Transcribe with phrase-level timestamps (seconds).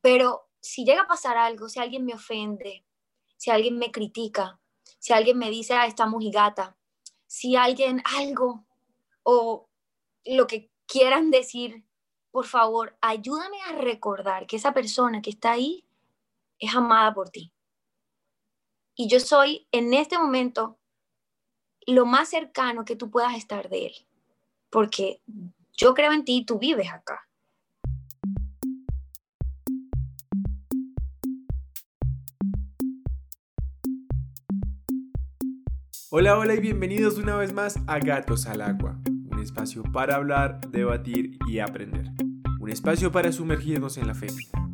[0.00, 2.84] pero si llega a pasar algo, si alguien me ofende,
[3.36, 4.60] si alguien me critica,
[4.98, 6.76] si alguien me dice, ah, esta mojigata,
[7.26, 8.64] si alguien algo
[9.22, 9.68] o
[10.24, 11.84] lo que quieran decir,
[12.30, 15.84] por favor, ayúdame a recordar que esa persona que está ahí
[16.58, 17.52] es amada por ti.
[18.94, 20.78] Y yo soy en este momento
[21.86, 23.94] lo más cercano que tú puedas estar de él,
[24.68, 25.22] porque
[25.72, 27.26] yo creo en ti y tú vives acá.
[36.12, 38.98] Hola, hola y bienvenidos una vez más a Gatos al Agua,
[39.30, 42.10] un espacio para hablar, debatir y aprender.
[42.58, 44.26] Un espacio para sumergirnos en la fe,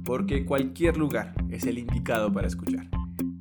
[0.03, 2.89] porque cualquier lugar es el indicado para escuchar.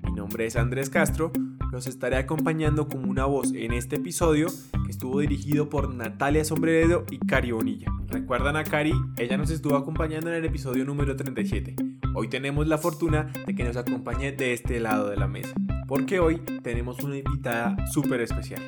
[0.03, 1.31] Mi nombre es Andrés Castro,
[1.71, 4.49] los estaré acompañando como una voz en este episodio
[4.83, 7.87] que estuvo dirigido por Natalia Sombrero y Cari Bonilla.
[8.09, 8.91] ¿Recuerdan a Cari?
[9.17, 11.77] Ella nos estuvo acompañando en el episodio número 37.
[12.13, 15.55] Hoy tenemos la fortuna de que nos acompañe de este lado de la mesa
[15.87, 18.61] porque hoy tenemos una invitada súper especial.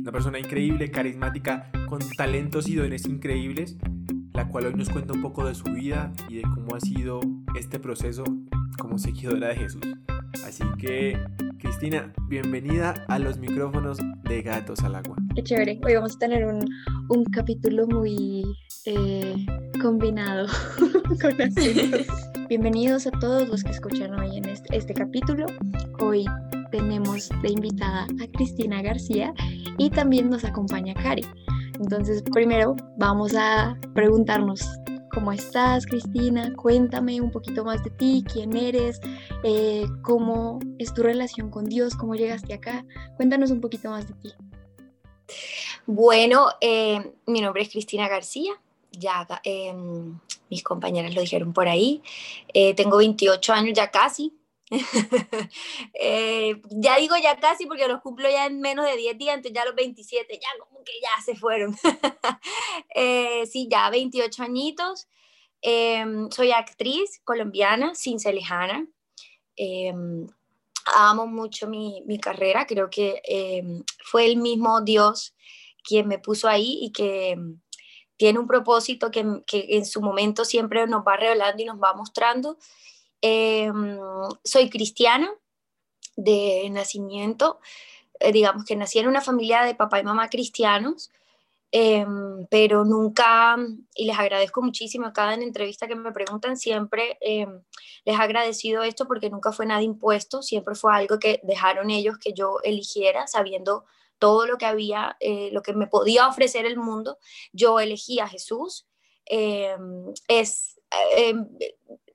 [0.00, 3.76] Una persona increíble, carismática, con talentos y dones increíbles,
[4.32, 7.20] la cual hoy nos cuenta un poco de su vida y de cómo ha sido
[7.58, 8.24] este proceso
[8.78, 9.82] como seguidora de Jesús.
[10.46, 11.18] Así que,
[11.58, 15.16] Cristina, bienvenida a los micrófonos de Gatos al Agua.
[15.34, 15.80] Qué chévere.
[15.84, 16.64] Hoy vamos a tener un,
[17.08, 18.44] un capítulo muy
[18.84, 19.34] eh,
[19.80, 20.46] combinado
[21.20, 21.32] con
[22.48, 25.46] Bienvenidos a todos los que escuchan hoy en este, este capítulo.
[26.00, 26.24] Hoy
[26.70, 29.34] tenemos de invitada a Cristina García
[29.76, 31.26] y también nos acompaña Cari.
[31.80, 34.68] Entonces, primero vamos a preguntarnos,
[35.12, 36.52] ¿cómo estás, Cristina?
[36.56, 39.00] Cuéntame un poquito más de ti, quién eres,
[39.44, 42.84] eh, cómo es tu relación con Dios, cómo llegaste acá.
[43.16, 44.32] Cuéntanos un poquito más de ti.
[45.86, 48.52] Bueno, eh, mi nombre es Cristina García,
[48.92, 50.18] ya em,
[50.50, 52.02] mis compañeras lo dijeron por ahí.
[52.52, 54.32] Eh, tengo 28 años ya casi,
[55.94, 59.54] Eh, ya digo ya casi porque los cumplo ya en menos de 10 días, entonces
[59.54, 61.76] ya los 27, ya como que ya se fueron.
[62.94, 65.08] eh, sí, ya 28 añitos.
[65.60, 68.86] Em, soy actriz colombiana, cincelejana.
[69.56, 69.92] Eh,
[70.96, 75.34] amo mucho mi, mi, carrera, creo que em, fue el mismo Dios
[75.82, 77.36] quien me puso ahí y que
[78.16, 81.94] tiene un propósito que, que en su momento siempre nos va revelando y nos va
[81.94, 82.58] mostrando.
[83.20, 83.98] Em,
[84.44, 85.28] soy cristiana
[86.16, 87.60] de nacimiento,
[88.20, 91.10] eh, digamos que nací en una familia de papá y mamá cristianos,
[91.72, 93.56] em, pero nunca,
[93.94, 97.62] y les agradezco muchísimo, cada entrevista que me preguntan siempre em,
[98.04, 102.18] les he agradecido esto porque nunca fue nada impuesto, siempre fue algo que dejaron ellos
[102.18, 103.84] que yo eligiera, sabiendo
[104.18, 107.18] todo lo que había, eh, lo que me podía ofrecer el mundo,
[107.52, 108.86] yo elegí a Jesús.
[110.28, 110.80] es,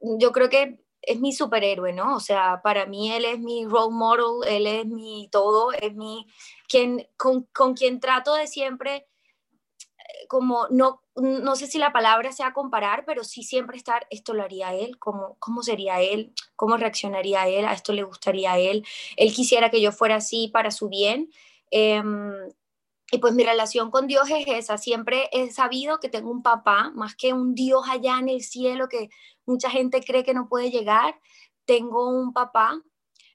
[0.02, 2.16] yo creo que es mi superhéroe, ¿no?
[2.16, 6.28] O sea, para mí él es mi role model, él es mi todo, es mi,
[6.68, 9.08] quien, con, con quien trato de siempre,
[9.98, 14.34] eh, como, no, no sé si la palabra sea comparar, pero sí siempre estar, esto
[14.34, 18.86] lo haría él, cómo, cómo sería él, cómo reaccionaría él, a esto le gustaría él,
[19.18, 21.30] él quisiera que yo fuera así para su bien.
[21.70, 22.34] Em,
[23.12, 24.78] y pues mi relación con Dios es esa.
[24.78, 28.88] Siempre he sabido que tengo un papá, más que un Dios allá en el cielo
[28.90, 29.10] que
[29.46, 31.20] mucha gente cree que no puede llegar.
[31.66, 32.82] Tengo un papá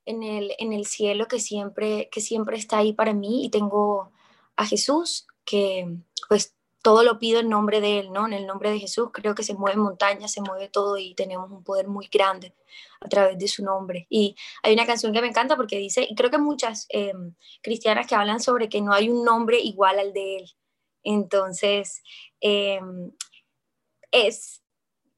[0.04, 4.10] en el, en el cielo que siempre, que siempre está ahí para mí y tengo
[4.56, 5.86] a Jesús que
[6.28, 8.26] pues todo lo pido en nombre de Él, ¿no?
[8.26, 11.50] En el nombre de Jesús creo que se mueve montañas, se mueve todo y tenemos
[11.50, 12.54] un poder muy grande
[13.00, 14.06] a través de su nombre.
[14.08, 17.12] Y hay una canción que me encanta porque dice, y creo que muchas eh,
[17.62, 20.50] cristianas que hablan sobre que no hay un nombre igual al de Él.
[21.02, 22.02] Entonces,
[22.40, 22.80] eh,
[24.10, 24.62] es,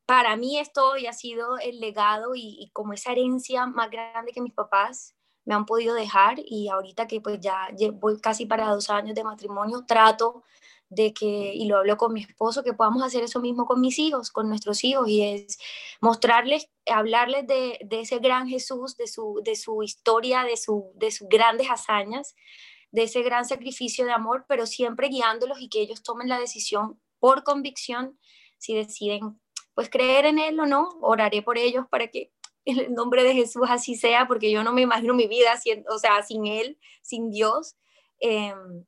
[0.06, 4.41] para mí esto ha sido el legado y, y como esa herencia más grande que
[4.41, 8.91] mis papás me han podido dejar y ahorita que pues ya voy casi para dos
[8.91, 10.44] años de matrimonio, trato
[10.90, 13.98] de que, y lo hablo con mi esposo, que podamos hacer eso mismo con mis
[13.98, 15.58] hijos, con nuestros hijos, y es
[16.00, 21.28] mostrarles, hablarles de, ese gran Jesús, de su, de su historia, de, su, de sus
[21.28, 22.34] grandes hazañas,
[22.90, 27.00] de ese gran sacrificio de amor, pero siempre guiándolos y que ellos tomen la decisión
[27.20, 28.19] por convicción,
[28.58, 29.40] si deciden
[29.75, 32.32] pues creer en Él o no, oraré por ellos para que
[32.64, 35.98] el nombre de Jesús así sea, porque yo no me imagino mi vida sin, o
[35.98, 37.76] sea, sin Él, sin Dios.
[38.19, 38.84] Em,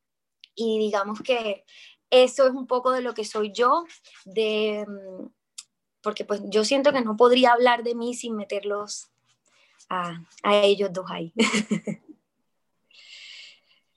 [0.55, 1.65] y digamos que
[2.13, 3.87] eso es un poco de lo que soy yo,
[4.27, 5.27] de, mm,
[6.03, 9.11] porque pues yo siento que no podría hablar de mí sin meterlos
[9.89, 11.33] a, a ellos dos ahí.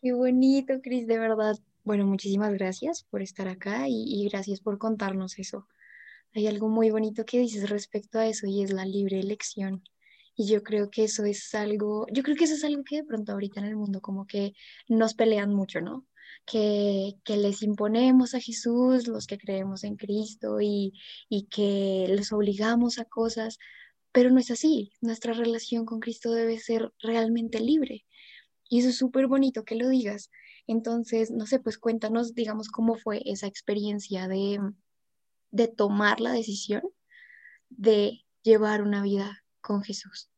[0.01, 1.57] Qué bonito, Cris, de verdad.
[1.83, 5.67] Bueno, muchísimas gracias por estar acá y, y, gracias por contarnos eso.
[6.33, 9.83] hay algo muy bonito que dices respecto a eso y es la libre elección.
[10.37, 13.03] Y yo creo que eso es algo, yo creo que eso es algo que de
[13.03, 14.53] pronto ahorita en el mundo como que
[14.87, 16.05] nos pelean mucho, ¿no?
[16.45, 20.93] Que, que les imponemos a Jesús, los que creemos en Cristo, y,
[21.27, 23.57] y que les obligamos a cosas,
[24.11, 24.91] pero no es así.
[25.01, 28.05] Nuestra relación con Cristo debe ser realmente libre.
[28.69, 30.29] Y eso es súper bonito que lo digas.
[30.67, 34.59] Entonces, no sé, pues cuéntanos, digamos, cómo fue esa experiencia de,
[35.51, 36.83] de tomar la decisión
[37.69, 40.29] de llevar una vida con Jesús?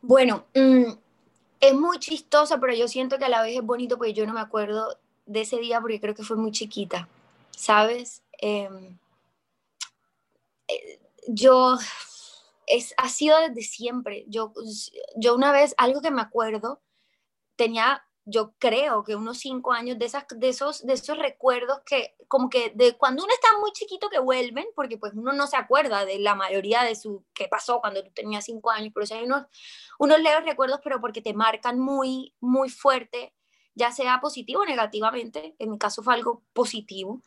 [0.00, 0.92] Bueno, mm,
[1.68, 4.32] es muy chistosa, pero yo siento que a la vez es bonito porque yo no
[4.32, 7.08] me acuerdo de ese día porque creo que fue muy chiquita,
[7.50, 8.22] ¿sabes?
[8.38, 8.98] Em,
[10.68, 11.76] eh, yo,
[12.66, 14.24] es, ha sido desde siempre.
[14.28, 14.52] Yo,
[15.16, 16.80] yo una vez, algo que me acuerdo,
[17.56, 22.16] tenía yo creo que unos cinco años de, esas, de, esos, de esos recuerdos que
[22.26, 25.56] como que de cuando uno está muy chiquito que vuelven, porque pues uno no se
[25.56, 29.14] acuerda de la mayoría de su que pasó cuando tú tenías cinco años, pero si
[29.14, 29.46] hay unos,
[30.00, 33.32] unos leves recuerdos, pero porque te marcan muy, muy fuerte,
[33.76, 37.22] ya sea positivo o negativamente, en mi caso fue algo positivo,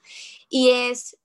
[0.50, 1.18] y es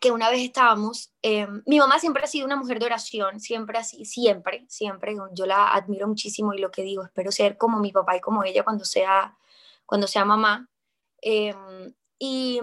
[0.00, 3.78] que una vez estábamos, eh, mi mamá siempre ha sido una mujer de oración, siempre
[3.78, 7.90] así, siempre, siempre, yo la admiro muchísimo y lo que digo, espero ser como mi
[7.90, 9.36] papá y como ella cuando sea,
[9.86, 10.68] cuando sea mamá.
[11.20, 11.54] Eh,
[12.18, 12.60] y,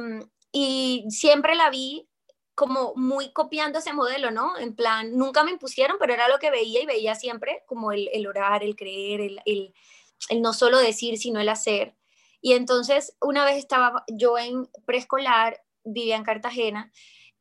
[0.52, 2.08] y, siempre la vi
[2.56, 4.58] como muy copiando ese modelo, ¿no?
[4.58, 8.10] En plan, nunca me impusieron, pero era lo que veía y veía siempre como el,
[8.14, 9.74] el orar, el creer, el, el,
[10.30, 11.96] el no solo decir, sino el hacer.
[12.42, 16.92] Y entonces, una vez estaba yo en preescolar, vivía en Cartagena,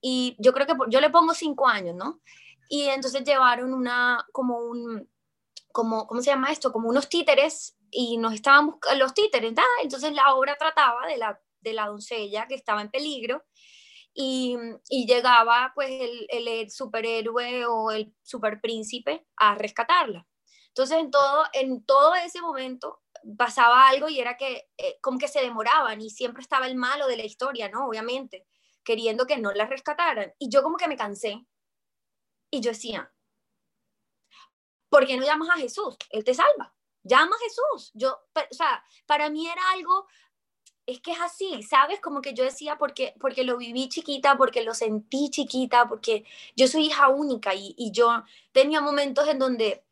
[0.07, 2.21] y yo creo que yo le pongo cinco años, ¿no?
[2.69, 5.09] Y entonces llevaron una, como un,
[5.73, 6.73] como, ¿cómo se llama esto?
[6.73, 9.65] Como unos títeres y nos estaban buscando los títeres, ¿verdad?
[9.83, 13.45] Entonces la obra trataba de la, de la doncella que estaba en peligro
[14.13, 14.59] y,
[14.91, 20.27] y llegaba pues el, el, superhéroe o el superpríncipe a rescatarla.
[20.69, 23.01] Entonces en todo, en todo ese momento
[23.39, 27.07] pasaba algo y era que eh, como que se demoraban y siempre estaba el malo
[27.07, 27.87] de la historia, ¿no?
[27.87, 28.47] Obviamente
[28.85, 30.33] queriendo que no la rescataran.
[30.39, 31.45] Y yo como que me cansé.
[32.51, 33.13] Y yo decía,
[34.89, 35.97] ¿por qué no llamas a Jesús?
[36.11, 36.75] Él te salva.
[37.03, 37.91] Llama a Jesús.
[37.95, 40.07] Yo, o sea, para mí era algo,
[40.87, 42.01] es que es así, ¿sabes?
[42.01, 46.25] Como que yo decía, porque, porque lo viví chiquita, porque lo sentí chiquita, porque
[46.57, 48.23] yo soy hija única y, y yo
[48.53, 49.85] tenía momentos en donde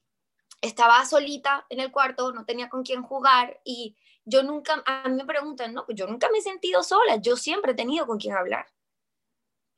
[0.61, 5.17] estaba solita en el cuarto, no tenía con quién jugar y yo nunca, a mí
[5.17, 8.19] me preguntan, no, pues yo nunca me he sentido sola, yo siempre he tenido con
[8.19, 8.67] quién hablar.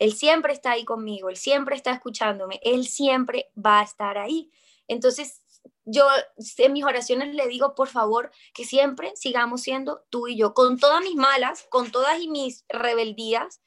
[0.05, 4.51] Él siempre está ahí conmigo, Él siempre está escuchándome, Él siempre va a estar ahí.
[4.87, 5.41] Entonces,
[5.87, 6.07] yo
[6.59, 10.79] en mis oraciones le digo, por favor, que siempre sigamos siendo tú y yo, con
[10.79, 13.63] todas mis malas, con todas mis rebeldías,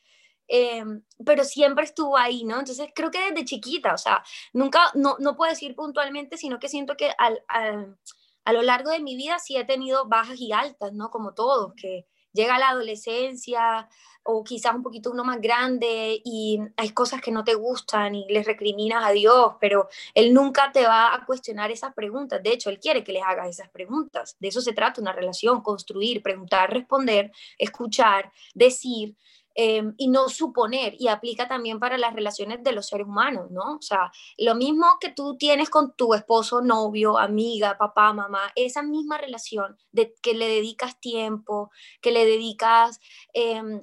[0.47, 0.83] eh,
[1.25, 2.59] pero siempre estuvo ahí, ¿no?
[2.59, 4.23] Entonces, creo que desde chiquita, o sea,
[4.53, 8.99] nunca, no, no puedo decir puntualmente, sino que siento que al, a lo largo de
[8.99, 11.09] mi vida sí he tenido bajas y altas, ¿no?
[11.09, 12.05] Como todos, que
[12.37, 13.89] llega la adolescencia,
[14.29, 18.27] o quizás un poquito uno más grande y hay cosas que no te gustan y
[18.27, 22.43] les recriminas a Dios, pero Él nunca te va a cuestionar esas preguntas.
[22.43, 24.35] De hecho, Él quiere que les hagas esas preguntas.
[24.39, 29.15] De eso se trata una relación, construir, preguntar, responder, escuchar, decir.
[29.59, 33.77] Em, y no suponer, y aplica también para las relaciones de los seres humanos, ¿no?
[33.77, 38.83] O sea, lo mismo que tú tienes con tu esposo, novio, amiga, papá, mamá, esa
[38.83, 42.99] misma relación de que le dedicas tiempo, que le dedicas
[43.33, 43.81] eh,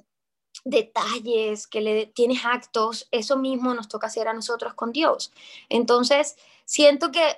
[0.63, 5.33] detalles, que le tienes actos, eso mismo nos toca hacer a nosotros con Dios.
[5.67, 7.37] Entonces, siento que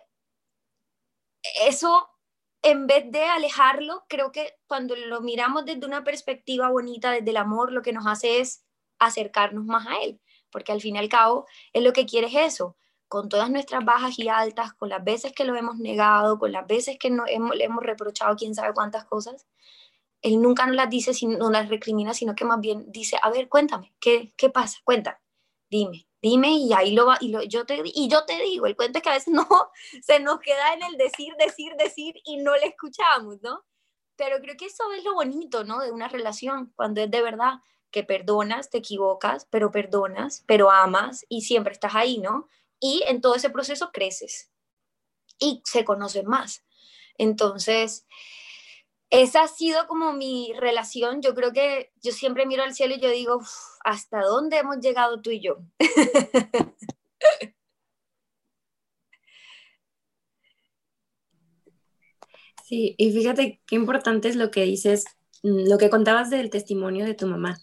[1.65, 2.07] eso,
[2.61, 7.37] en vez de alejarlo, creo que cuando lo miramos desde una perspectiva bonita, desde el
[7.37, 8.65] amor, lo que nos hace es
[8.99, 10.19] acercarnos más a Él,
[10.51, 12.75] porque al fin y al cabo, Él lo que quiere es eso,
[13.07, 16.67] con todas nuestras bajas y altas, con las veces que lo hemos negado, con las
[16.67, 19.47] veces que no hemos, le hemos reprochado quién sabe cuántas cosas,
[20.21, 23.47] él nunca nos las dice, no las recrimina, sino que más bien dice, a ver,
[23.49, 24.79] cuéntame, ¿qué, qué pasa?
[24.83, 25.21] Cuenta,
[25.69, 28.75] dime, dime y ahí lo va, y, lo, yo te, y yo te digo, el
[28.75, 29.47] cuento es que a veces no,
[30.01, 33.63] se nos queda en el decir, decir, decir y no le escuchamos, ¿no?
[34.15, 35.79] Pero creo que eso es lo bonito, ¿no?
[35.79, 37.59] De una relación, cuando es de verdad
[37.91, 42.49] que perdonas, te equivocas, pero perdonas, pero amas y siempre estás ahí, ¿no?
[42.79, 44.51] Y en todo ese proceso creces
[45.39, 46.65] y se conocen más.
[47.17, 48.05] Entonces,
[49.09, 51.21] esa ha sido como mi relación.
[51.21, 53.41] Yo creo que yo siempre miro al cielo y yo digo,
[53.83, 55.57] ¿hasta dónde hemos llegado tú y yo?
[62.63, 65.05] Sí, y fíjate qué importante es lo que dices,
[65.43, 67.57] mm, lo que contabas del testimonio de tu mamá.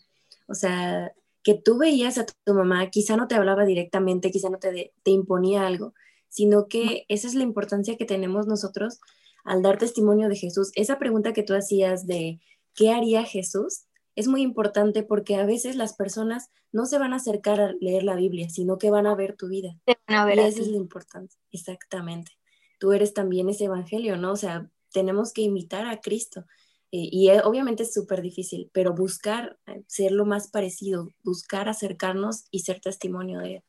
[0.49, 4.59] O sea, que tú veías a tu mamá, quizá no te hablaba directamente, quizá no
[4.59, 5.93] te, te imponía algo,
[6.29, 9.01] sino que esa es la importancia que tenemos nosotros
[9.45, 10.73] al dar testimonio de Jesús.
[10.75, 12.41] Esa pregunta que tú hacías de
[12.75, 13.87] ¿qué haría Jesús?
[14.17, 18.05] es muy importante porque a veces las personas no se van a acercar a leer
[18.05, 19.77] la Biblia, sino que van a ver tu vida.
[19.87, 22.33] van a ver y esa es la importancia, exactamente.
[22.79, 24.33] Tú eres también ese evangelio, ¿no?
[24.33, 26.45] O sea, tenemos que imitar a Cristo.
[26.93, 31.69] Eh, y eh, obviamente es súper difícil, pero buscar eh, ser lo más parecido, buscar
[31.69, 33.63] acercarnos y ser testimonio de Él.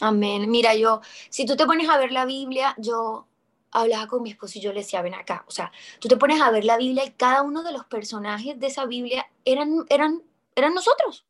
[0.00, 0.50] Amén.
[0.50, 3.28] Mira, yo, si tú te pones a ver la Biblia, yo
[3.72, 6.40] hablaba con mi esposo y yo le decía, ven acá, o sea, tú te pones
[6.40, 10.22] a ver la Biblia y cada uno de los personajes de esa Biblia eran, eran,
[10.54, 11.26] eran nosotros.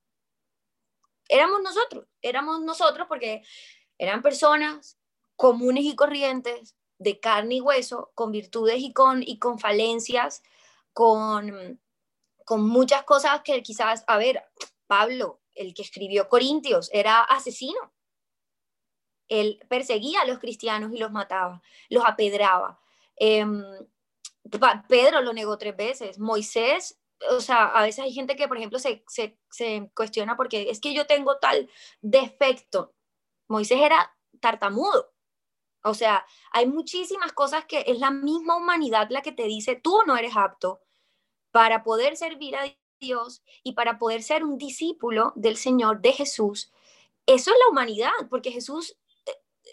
[1.28, 3.42] Éramos nosotros, éramos nosotros porque
[3.96, 4.98] eran personas
[5.36, 10.42] comunes y corrientes, de carne y hueso, con virtudes y con, y con falencias,
[10.92, 11.80] con,
[12.44, 14.44] con muchas cosas que quizás, a ver,
[14.86, 17.92] Pablo, el que escribió Corintios, era asesino.
[19.40, 22.80] Él perseguía a los cristianos y los mataba, los apedraba.
[23.16, 23.64] Em,
[24.88, 26.18] Pedro lo negó tres veces.
[26.18, 30.70] Moisés, o sea, a veces hay gente que, por ejemplo, se, se, se cuestiona porque
[30.70, 31.70] es que yo tengo tal
[32.00, 32.94] defecto.
[33.48, 35.12] Moisés era tartamudo.
[35.84, 40.00] O sea, hay muchísimas cosas que es la misma humanidad la que te dice, tú
[40.06, 40.80] no eres apto
[41.50, 42.64] para poder servir a
[43.00, 46.70] Dios y para poder ser un discípulo del Señor, de Jesús.
[47.26, 49.01] Eso es la humanidad, porque Jesús eh,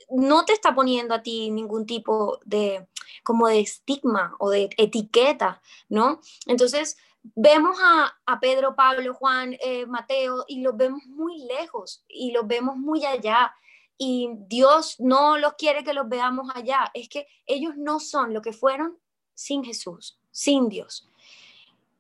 [0.10, 2.88] no te está poniendo a ti ningún tipo de
[3.24, 6.20] como de estigma o de etiqueta, ¿no?
[6.46, 6.98] Entonces,
[7.36, 12.78] vemos a, Pedro, Pablo, Juan, eh, Mateo y los vemos muy lejos y los vemos
[12.78, 13.54] muy allá
[13.98, 16.90] y Dios no los quiere que los veamos allá.
[16.94, 18.98] Es que ellos no son lo que fueron
[19.34, 21.08] sin Jesús, sin Dios.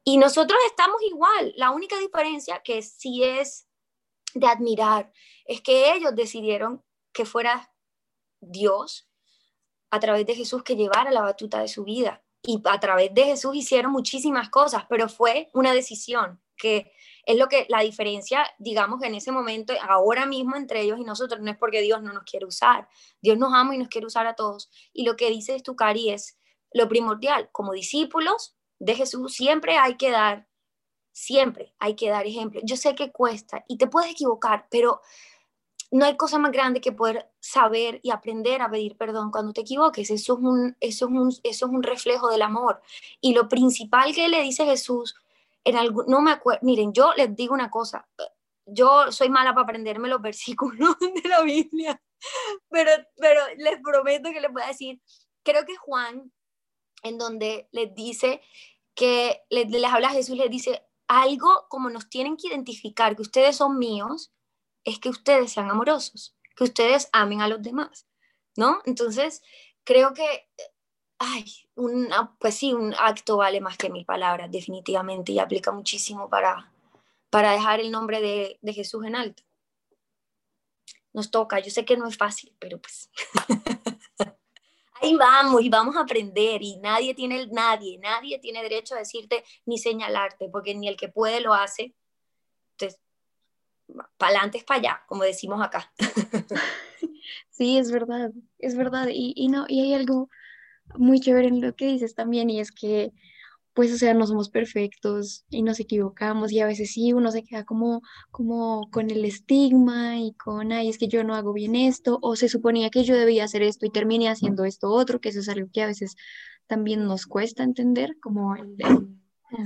[0.05, 1.53] Y nosotros estamos igual.
[1.57, 3.67] La única diferencia que sí es
[4.33, 5.11] de admirar
[5.45, 7.68] es que ellos decidieron que fuera
[8.41, 9.10] Dios
[9.91, 12.24] a través de Jesús que llevara la batuta de su vida.
[12.41, 16.91] Y a través de Jesús hicieron muchísimas cosas, pero fue una decisión que
[17.25, 21.39] es lo que la diferencia, digamos, en ese momento, ahora mismo entre ellos y nosotros,
[21.41, 22.88] no es porque Dios no nos quiere usar,
[23.22, 24.69] Dios nos ama y nos quiere usar a todos.
[24.93, 26.38] Y lo que dice Cari es
[26.72, 30.48] lo primordial, como discípulos de Jesús siempre hay que dar,
[31.12, 32.62] siempre hay que dar ejemplo.
[32.63, 35.01] Yo sé que cuesta y te puedes equivocar, pero
[35.91, 39.62] no hay cosa más grande que poder saber y aprender a pedir perdón cuando te
[39.62, 40.12] equivoques.
[40.12, 42.81] Eso es un, eso es un, eso es un reflejo del amor.
[43.22, 45.15] Y lo principal que le dice Jesús
[45.63, 48.08] en algún, no me acuerdo, miren, yo les digo una cosa,
[48.65, 52.01] yo soy mala para aprenderme los versículos de la Biblia,
[52.69, 55.01] pero, pero les prometo que les voy a decir,
[55.43, 56.31] creo que Juan,
[57.03, 58.41] en donde les dice
[58.93, 63.55] que les, les habla Jesús, les dice, algo como nos tienen que identificar que ustedes
[63.55, 64.31] son míos,
[64.83, 68.07] es que ustedes sean amorosos, que ustedes amen a los demás,
[68.55, 68.81] ¿no?
[68.86, 69.41] Entonces,
[69.83, 70.48] creo que
[71.19, 71.45] ay,
[72.39, 76.71] pues sí, un acto vale más que mil palabras, definitivamente, y aplica muchísimo para,
[77.29, 79.43] para dejar el nombre de, de Jesús en alto.
[81.13, 83.09] Nos toca, yo sé que no es fácil, pero pues
[85.01, 89.43] ahí vamos y vamos a aprender y nadie tiene, nadie, nadie tiene derecho a decirte
[89.65, 91.95] ni señalarte, porque ni el que puede lo hace.
[92.71, 93.01] Entonces,
[94.17, 95.91] para adelante es para allá, como decimos acá.
[97.51, 99.10] Sí, es verdad, es verdad.
[99.12, 100.29] Y, y, no, y hay algo
[100.96, 103.12] muy chévere en lo que dices también y es que
[103.79, 107.43] pues o sea, no somos perfectos y nos equivocamos y a veces sí uno se
[107.43, 111.75] queda como, como con el estigma y con, ay, es que yo no hago bien
[111.75, 115.29] esto o se suponía que yo debía hacer esto y terminé haciendo esto otro, que
[115.29, 116.15] eso es algo que a veces
[116.67, 118.75] también nos cuesta entender, como el,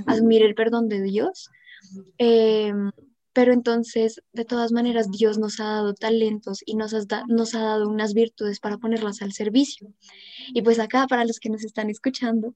[0.06, 1.50] asumir el perdón de Dios.
[2.18, 2.92] Em,
[3.34, 6.94] pero entonces, de todas maneras, Dios nos ha dado talentos y nos,
[7.28, 9.92] nos ha dado unas virtudes para ponerlas al servicio.
[10.54, 12.54] Y pues acá, para los que nos están escuchando,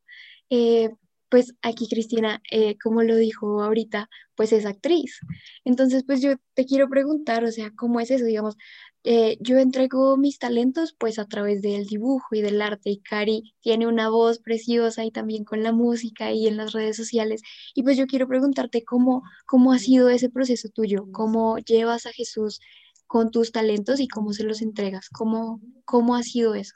[0.50, 0.90] eh,
[1.28, 5.18] pues aquí Cristina, eh, como lo dijo ahorita, pues es actriz.
[5.64, 8.24] Entonces, pues yo te quiero preguntar, o sea, ¿cómo es eso?
[8.24, 8.56] Digamos,
[9.04, 13.54] eh, yo entrego mis talentos pues a través del dibujo y del arte y Cari
[13.60, 17.42] tiene una voz preciosa y también con la música y en las redes sociales.
[17.74, 22.12] Y pues yo quiero preguntarte cómo, cómo ha sido ese proceso tuyo, cómo llevas a
[22.12, 22.60] Jesús
[23.06, 26.74] con tus talentos y cómo se los entregas, cómo, cómo ha sido eso.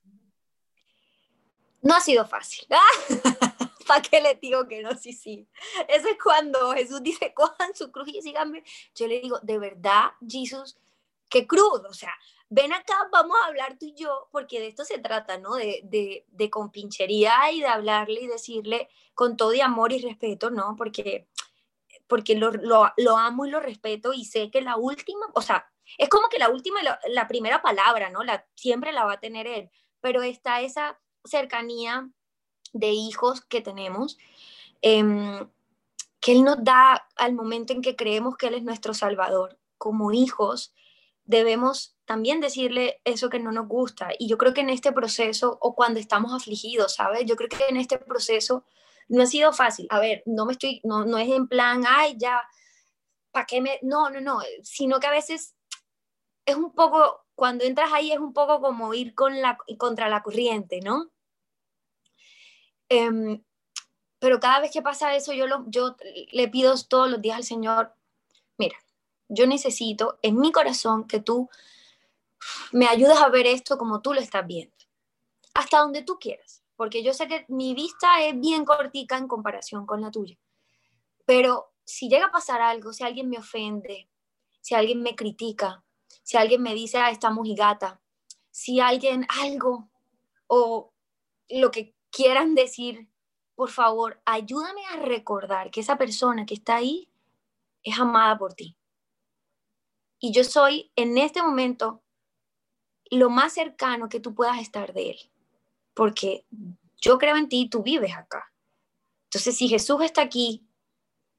[1.82, 2.66] No ha sido fácil.
[3.92, 4.96] ¿Para qué le digo que no?
[4.96, 5.46] Sí, sí.
[5.86, 8.64] Eso es cuando Jesús dice, cojan su cruz y síganme.
[8.94, 10.78] Yo le digo, de verdad, Jesús,
[11.28, 12.14] qué crudo, o sea,
[12.48, 15.56] ven acá, vamos a hablar tú y yo, porque de esto se trata, ¿no?
[15.56, 20.48] De, de, de compinchería y de hablarle y decirle con todo y amor y respeto,
[20.48, 20.74] ¿no?
[20.74, 21.28] Porque
[22.06, 26.08] porque lo, lo, amo y lo respeto y sé que la última, o sea, es
[26.08, 28.22] como que la última, la, primera palabra, ¿no?
[28.22, 29.70] La, siempre la va a tener él,
[30.00, 32.10] pero está esa cercanía
[32.72, 34.18] de hijos que tenemos,
[34.80, 35.48] em,
[36.20, 39.58] que él nos da al momento en que creemos que él es nuestro salvador.
[39.78, 40.72] Como hijos
[41.24, 44.10] debemos también decirle eso que no nos gusta.
[44.18, 47.24] Y yo creo que en este proceso, o cuando estamos afligidos, ¿sabes?
[47.26, 48.64] Yo creo que en este proceso
[49.08, 49.86] no ha sido fácil.
[49.90, 52.42] A ver, no me estoy, no, no es en plan, ay, ya,
[53.30, 53.78] ¿para qué me...?
[53.82, 55.54] No, no, no, sino que a veces
[56.46, 60.22] es un poco, cuando entras ahí es un poco como ir con la, contra la
[60.22, 61.10] corriente, ¿no?
[62.92, 63.42] Em,
[64.18, 65.96] pero cada vez que pasa eso, yo, lo, yo
[66.30, 67.94] le pido todos los días al Señor,
[68.58, 68.76] mira,
[69.28, 71.48] yo necesito en mi corazón que tú
[72.70, 74.76] me ayudes a ver esto como tú lo estás viendo,
[75.54, 79.86] hasta donde tú quieras, porque yo sé que mi vista es bien cortica en comparación
[79.86, 80.36] con la tuya,
[81.24, 84.10] pero si llega a pasar algo, si alguien me ofende,
[84.60, 85.82] si alguien me critica,
[86.22, 88.02] si alguien me dice, ah, está mojigata,
[88.50, 89.88] si alguien algo
[90.46, 90.92] o
[91.48, 93.08] lo que quieran decir,
[93.56, 97.10] por favor, ayúdame a recordar que esa persona que está ahí
[97.82, 98.76] es amada por ti.
[100.20, 102.02] Y yo soy en este momento
[103.10, 105.18] lo más cercano que tú puedas estar de Él,
[105.94, 106.46] porque
[107.00, 108.52] yo creo en ti y tú vives acá.
[109.24, 110.66] Entonces, si Jesús está aquí,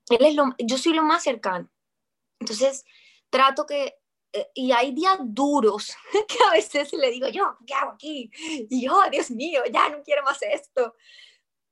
[0.10, 1.70] él es lo, yo soy lo más cercano.
[2.40, 2.86] Entonces,
[3.30, 3.96] trato que
[4.54, 5.96] y hay días duros
[6.28, 8.32] que a veces le digo, yo, ¿qué hago aquí?
[8.70, 10.96] Y yo, Dios mío, ya no quiero más esto.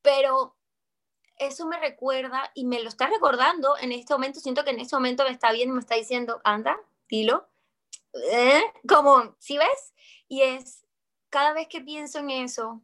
[0.01, 0.55] Pero
[1.37, 4.39] eso me recuerda y me lo está recordando en este momento.
[4.39, 7.47] Siento que en este momento me está viendo y me está diciendo, anda, dilo.
[8.31, 8.61] ¿Eh?
[8.87, 9.93] Como, ¿sí ves?
[10.27, 10.85] Y es,
[11.29, 12.81] cada vez que pienso en eso,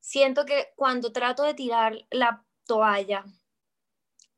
[0.00, 3.24] siento que cuando trato de tirar la toalla,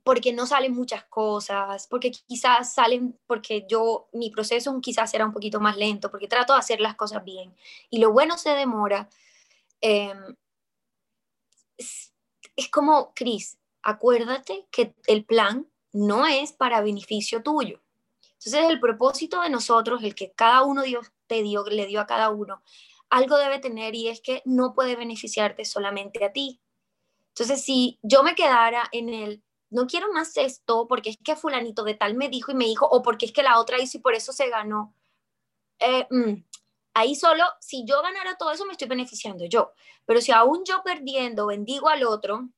[0.04, 5.32] porque no salen muchas cosas, porque quizás salen, porque yo, mi proceso quizás era un
[5.32, 7.56] poquito más lento, porque trato de hacer las cosas bien
[7.90, 9.08] y lo bueno se demora.
[9.80, 10.36] Em,
[11.78, 12.12] es,
[12.70, 17.80] como, Cris, acuérdate que el plan no es para beneficio tuyo.
[18.34, 22.06] Entonces el propósito de nosotros, el que cada uno Dios te dio, le dio a
[22.06, 22.62] cada uno,
[23.08, 26.60] algo debe tener y es que no puede beneficiarte solamente a ti.
[27.28, 29.43] Entonces si yo me quedara en el
[29.74, 32.86] no quiero más esto porque es que fulanito de tal me dijo y me dijo,
[32.86, 34.94] o porque es que la otra hizo y por eso se ganó.
[35.80, 36.44] Eh, mm,
[36.94, 39.72] ahí solo, si yo ganara todo eso, me estoy beneficiando yo.
[40.06, 42.48] Pero si aún yo perdiendo, bendigo al otro,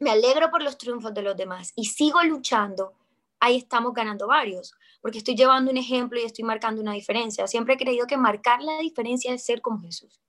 [0.00, 2.92] me alegro por los triunfos de los demás y sigo luchando,
[3.40, 7.46] ahí estamos ganando varios, porque estoy llevando un ejemplo y estoy marcando una diferencia.
[7.46, 10.20] Siempre he creído que marcar la diferencia es ser como Jesús.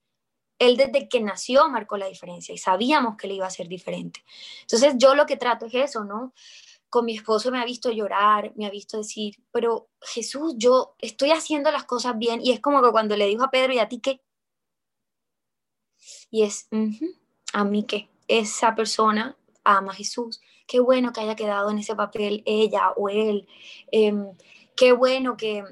[0.58, 4.24] Él desde que nació marcó la diferencia y sabíamos que le iba a ser diferente.
[4.62, 6.32] Entonces yo lo que trato es eso, ¿no?
[6.88, 11.30] Con mi esposo me ha visto llorar, me ha visto decir, pero Jesús, yo estoy
[11.30, 13.88] haciendo las cosas bien y es como que cuando le dijo a Pedro y a
[13.88, 14.20] ti qué.
[16.30, 16.68] Y es,
[17.52, 18.08] a mí qué.
[18.28, 20.40] Esa persona ama a Jesús.
[20.66, 23.46] Qué bueno que haya quedado en ese papel ella o él.
[23.90, 24.28] Em,
[24.76, 25.64] qué bueno que,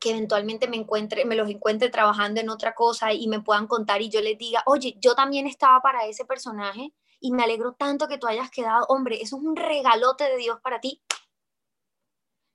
[0.00, 4.00] que eventualmente me encuentre, me los encuentre trabajando en otra cosa y me puedan contar
[4.00, 8.08] y yo les diga, oye, yo también estaba para ese personaje y me alegro tanto
[8.08, 11.02] que tú hayas quedado, hombre, eso es un regalote de Dios para ti.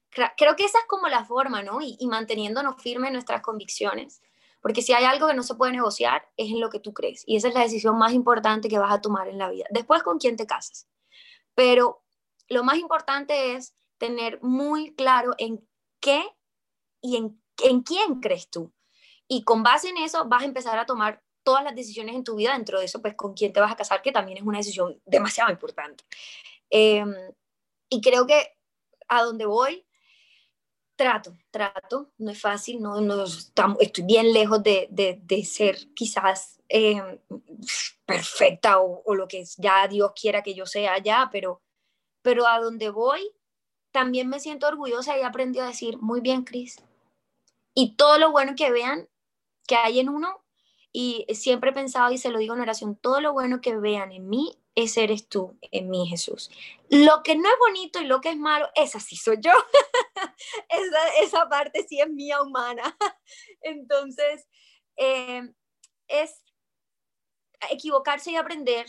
[0.10, 1.82] Creo que esa es como la forma, ¿no?
[1.82, 4.22] Y, y manteniéndonos firmes en nuestras convicciones.
[4.62, 7.24] Porque si hay algo que no se puede negociar, es en lo que tú crees.
[7.28, 9.66] Y esa es la decisión más importante que vas a tomar en la vida.
[9.70, 10.88] Después con quién te casas.
[11.54, 12.04] Pero
[12.48, 15.68] lo más importante es tener muy claro en
[16.00, 16.24] qué
[17.06, 18.74] y en, en quién crees tú.
[19.28, 22.36] Y con base en eso vas a empezar a tomar todas las decisiones en tu
[22.36, 24.58] vida, dentro de eso, pues con quién te vas a casar, que también es una
[24.58, 26.04] decisión demasiado importante.
[26.70, 27.14] Em,
[27.90, 28.58] y creo que
[29.08, 29.86] a donde voy,
[30.96, 33.26] trato, trato, no es fácil, no, no
[33.80, 37.20] estoy bien lejos de, de, de ser quizás em,
[38.06, 41.62] perfecta o, o, lo que ya Dios quiera que yo sea ya, pero,
[42.24, 43.22] pero a donde voy,
[43.92, 46.78] también me siento orgullosa y he aprendido a decir, muy bien, Cris,
[47.76, 49.08] y todo lo bueno que vean
[49.68, 50.44] que hay en uno.
[50.92, 54.14] Y siempre he pensado y se lo digo en oración, todo lo bueno que vean
[54.14, 56.50] en mí, ese eres tú, en mí Jesús.
[56.90, 59.52] Lo que no es bonito y lo que es malo, esa sí soy yo.
[60.70, 62.98] esa, esa, parte sí es mía humana.
[63.62, 64.48] Entonces,
[64.96, 65.42] eh,
[66.08, 66.42] es
[67.70, 68.86] equivocarse y aprender,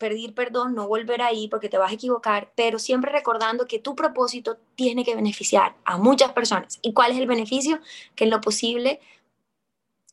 [0.00, 3.94] pedir perdón, no volver ahí porque te vas a equivocar, pero siempre recordando que tu
[3.94, 6.78] propósito tiene que beneficiar a muchas personas.
[6.80, 7.78] ¿Y cuál es el beneficio?
[8.16, 8.98] Que en lo posible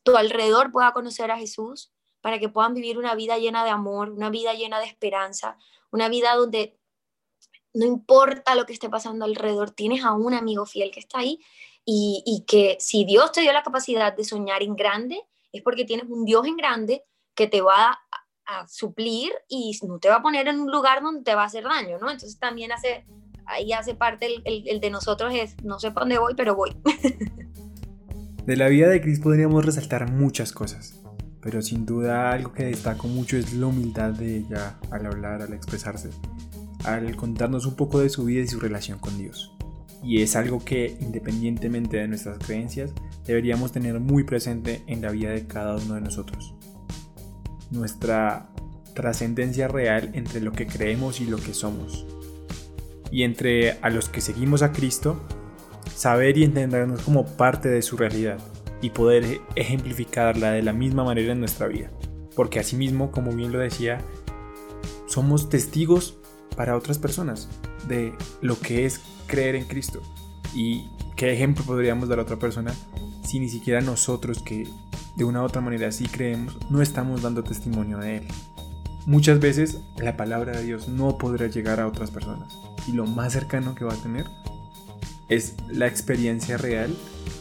[0.02, 4.10] tu alrededor pueda conocer a Jesús para que puedan vivir una vida llena de amor,
[4.10, 5.56] una vida llena de esperanza,
[5.90, 6.76] una vida donde
[7.72, 11.40] no importa lo que esté pasando alrededor, tienes a un amigo fiel que está ahí
[11.86, 15.86] y, y que si Dios te dio la capacidad de soñar en grande, es porque
[15.86, 20.16] tienes un Dios en grande que te va a, a, suplir y no te va
[20.16, 22.10] a poner en un lugar donde te va a hacer daño, ¿no?
[22.10, 23.06] Entonces también hace,
[23.46, 26.76] ahí hace parte el, el, de nosotros es, no sé para dónde voy, pero voy.
[28.46, 31.00] de la vida de Cris podríamos resaltar muchas cosas,
[31.42, 35.52] pero sin duda algo que destaco mucho es la humildad de ella al hablar, al
[35.52, 36.10] expresarse,
[36.84, 39.54] al contarnos un poco de su vida y su relación con Dios.
[40.02, 42.92] Y es algo que, independientemente de nuestras creencias,
[43.26, 46.54] deberíamos tener muy presente en la vida de cada uno de nosotros.
[47.70, 48.50] Nuestra
[48.94, 52.06] trascendencia real entre lo que creemos y lo que somos.
[53.10, 55.20] Y entre a los que seguimos a Cristo,
[55.94, 58.38] saber y entendernos como parte de su realidad
[58.80, 61.90] y poder ejemplificarla de la misma manera en nuestra vida.
[62.34, 64.00] Porque asimismo, como bien lo decía,
[65.06, 66.18] somos testigos
[66.56, 67.48] para otras personas
[67.88, 70.02] de lo que es creer en Cristo.
[70.54, 72.72] Y qué ejemplo podríamos dar a otra persona
[73.24, 74.66] si ni siquiera nosotros que
[75.18, 78.28] de una u otra manera sí creemos, no estamos dando testimonio de Él.
[79.04, 83.32] Muchas veces la palabra de Dios no podrá llegar a otras personas y lo más
[83.32, 84.26] cercano que va a tener
[85.28, 86.94] es la experiencia real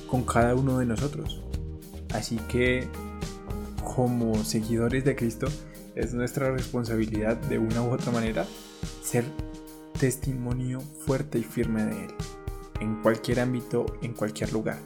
[0.08, 1.44] con cada uno de nosotros.
[2.16, 2.88] Así que
[3.84, 5.48] como seguidores de Cristo
[5.94, 8.48] es nuestra responsabilidad de una u otra manera
[9.04, 9.24] ser
[10.00, 12.14] testimonio fuerte y firme de Él,
[12.82, 14.80] en cualquier ámbito, en cualquier lugar,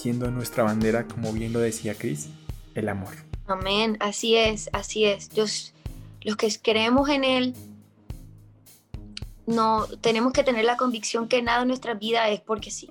[0.00, 2.30] siendo nuestra bandera, como bien lo decía Chris,
[2.74, 3.14] el amor.
[3.46, 5.28] Amén, así es, así es.
[6.22, 7.54] los que creemos en Él,
[9.46, 12.90] no tenemos que tener la convicción que nada en nuestra vida es porque sí.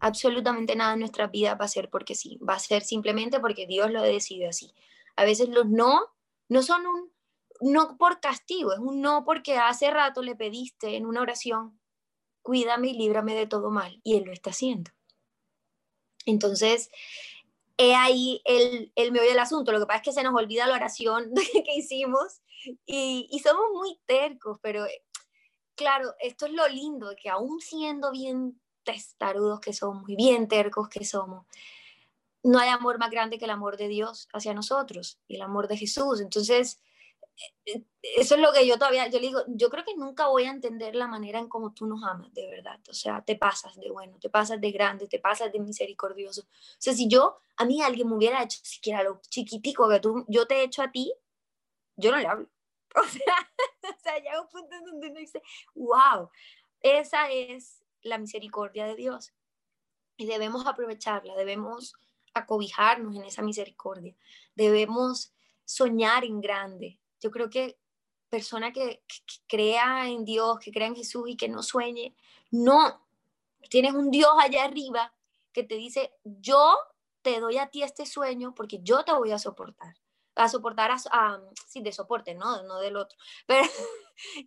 [0.00, 3.66] Absolutamente nada en nuestra vida va a ser porque sí, va a ser simplemente porque
[3.66, 4.72] Dios lo decide así.
[5.16, 6.00] A veces los no
[6.48, 7.12] no son un
[7.60, 11.78] no por castigo, es un no porque hace rato le pediste en una oración,
[12.42, 14.90] cuídame y líbrame de todo mal, y Él lo está haciendo.
[16.26, 16.90] Entonces,
[17.76, 19.72] he ahí el, el meollo del asunto.
[19.72, 22.40] Lo que pasa es que se nos olvida la oración que hicimos
[22.86, 24.86] y, y somos muy tercos, pero
[25.74, 30.88] claro, esto es lo lindo, que aún siendo bien testarudos que somos y bien tercos
[30.88, 31.46] que somos,
[32.42, 35.68] no hay amor más grande que el amor de Dios hacia nosotros y el amor
[35.68, 36.20] de Jesús.
[36.20, 36.91] Entonces, eh,
[37.64, 40.50] eso es lo que yo todavía, yo le digo, yo creo que nunca voy a
[40.50, 42.80] entender la manera en cómo tú nos amas, de verdad.
[42.88, 46.42] O sea, te pasas de bueno, te pasas de grande, te pasas de misericordioso.
[46.42, 50.24] O sea, si yo, a mí alguien me hubiera hecho siquiera lo chiquitico que tú,
[50.28, 51.12] yo te he hecho a ti,
[51.96, 52.48] yo no le hablo.
[52.94, 53.50] O sea,
[53.84, 55.42] o sea, llega un punto donde uno dice,
[55.74, 56.28] wow,
[56.80, 59.32] esa es la misericordia de Dios.
[60.18, 61.94] Y debemos aprovecharla, debemos
[62.34, 64.14] acobijarnos en esa misericordia,
[64.54, 65.32] debemos
[65.64, 67.00] soñar en grande.
[67.22, 67.78] Yo creo que
[68.28, 72.14] persona que, que, crea en Dios, que crea en Jesús y que no sueñe,
[72.50, 73.06] no,
[73.70, 75.14] tienes un Dios allá arriba
[75.52, 76.76] que te dice, yo
[77.22, 79.94] te doy a ti este sueño porque yo te voy a soportar
[80.34, 82.62] a soportar a, a, sí, de soporte, ¿no?
[82.62, 83.68] No del otro, pero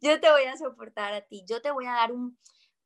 [0.02, 2.38] yo te voy a soportar a ti, yo te voy a dar un,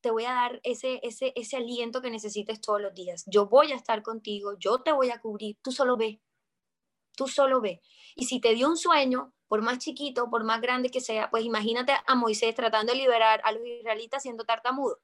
[0.01, 3.71] te voy a dar ese, ese, ese aliento que necesites todos los días, yo voy
[3.71, 6.21] a estar contigo, yo te voy a cubrir, tú solo ve,
[7.19, 7.81] tú solo ve.
[8.15, 11.43] Y si te dio un sueño, por más chiquito, por más grande que sea, pues
[11.43, 15.01] imagínate a Moisés tratando de liberar a los israelitas siendo tartamudo.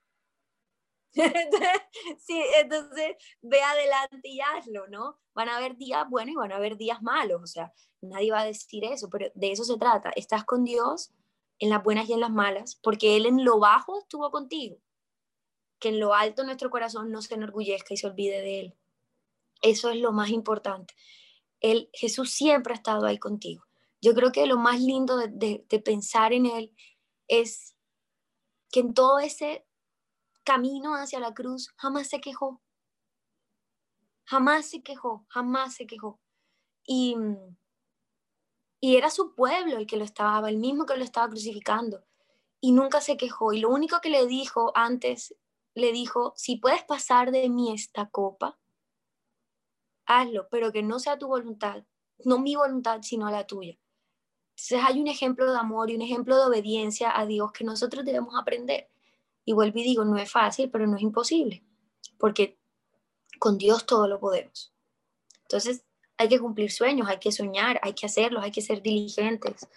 [2.19, 5.19] sí, entonces ve adelante y hazlo, ¿no?
[5.34, 8.41] Van a haber días buenos y van a haber días malos, o sea, nadie va
[8.41, 10.12] a decir eso, pero de eso se trata.
[10.15, 11.12] Estás con Dios
[11.60, 14.78] en las buenas y en las malas, porque Él en lo bajo estuvo contigo.
[15.80, 18.78] Que en lo alto nuestro corazón no se enorgullezca y se olvide de Él.
[19.62, 20.93] Eso es lo más importante.
[21.71, 23.65] Él, Jesús siempre ha estado ahí contigo.
[24.01, 26.75] Yo creo que lo más lindo de, de, pensar en Él
[27.28, 27.75] es
[28.71, 29.65] que en todo ese
[30.43, 32.62] camino hacia la cruz, jamás se quejó.
[34.25, 36.19] Jamás se quejó, jamás se quejó.
[36.86, 37.15] Y,
[38.80, 42.06] y era su pueblo el que lo estaba, el mismo que lo estaba crucificando.
[42.62, 43.54] Y nunca se quejó.
[43.54, 45.36] Y lo único que le dijo antes,
[45.73, 48.60] le dijo, si puedes pasar de mí esta copa,
[50.05, 51.83] hazlo, pero que no sea tu voluntad,
[52.23, 53.77] no mi voluntad, sino la tuya.
[54.51, 58.05] Entonces hay un ejemplo de amor y un ejemplo de obediencia a Dios que nosotros
[58.05, 58.89] debemos aprender.
[59.43, 61.63] Y vuelvo y digo, no es fácil, pero no es imposible,
[62.17, 62.57] porque
[63.37, 64.73] con Dios todo lo podemos.
[65.41, 65.85] Entonces,
[66.17, 69.67] hay que cumplir sueños, hay que soñar, hay que hacerlos, hay que ser diligentes.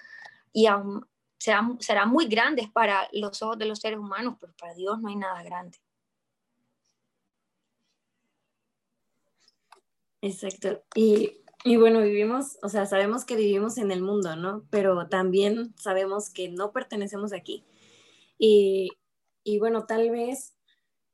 [0.53, 1.07] Y aún
[1.39, 5.09] serán, serán muy grandes para los ojos de los seres humanos, pero para Dios no
[5.09, 5.79] hay nada grande.
[10.21, 10.83] Exacto.
[10.95, 14.65] Y, y, bueno, vivimos, o sea, sabemos que vivimos en el mundo, ¿no?
[14.71, 17.65] Pero también sabemos que no pertenecemos aquí.
[18.39, 18.91] Y,
[19.45, 20.55] y bueno, tal vez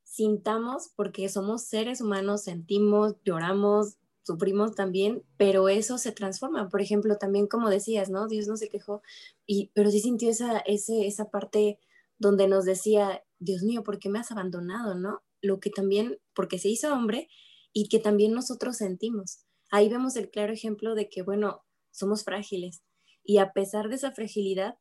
[0.02, 6.68] sintamos, porque somos seres humanos, sentimos, lloramos, sufrimos también, pero eso se transforma.
[6.68, 8.28] Por ejemplo, también como decías, ¿no?
[8.28, 9.02] Dios no se quejó,
[9.46, 11.78] y, pero sí sintió esa, ese, esa parte
[12.18, 15.22] donde nos decía, Dios mío, ¿por qué me has abandonado, no?
[15.42, 17.28] Lo que también, porque se hizo hombre
[17.74, 19.44] y que también nosotros sentimos.
[19.70, 22.82] Ahí vemos el claro ejemplo de que, bueno, somos frágiles
[23.22, 24.76] y a pesar de esa fragilidad,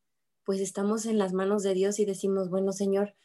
[0.46, 3.16] pues estamos en las manos de Dios y decimos, bueno, Señor,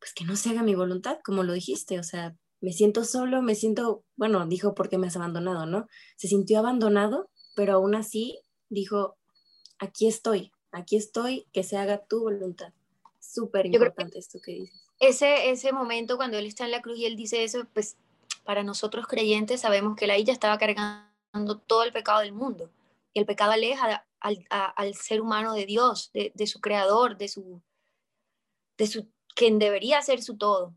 [0.00, 3.40] pues que no se haga mi voluntad, como lo dijiste, o sea, me siento solo,
[3.40, 5.86] me siento, bueno, dijo, porque me has abandonado, ¿no?
[6.16, 9.16] Se sintió abandonado, pero aún así dijo,
[9.78, 12.72] aquí estoy, aquí estoy, que se haga tu voluntad.
[13.20, 14.82] Súper importante esto que dices.
[14.98, 17.96] Ese, ese momento cuando él está en la cruz y él dice eso, pues
[18.48, 22.70] para nosotros creyentes sabemos que ahí ya estaba cargando todo el pecado del mundo.
[23.12, 27.28] Y el pecado aleja al, al ser humano de Dios, de, de, su creador, de
[27.28, 27.60] su,
[28.78, 30.74] de su, quien debería ser su todo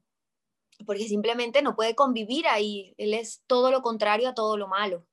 [0.86, 2.94] porque simplemente no puede convivir ahí.
[2.98, 5.08] Él es todo lo contrario a todo lo malo.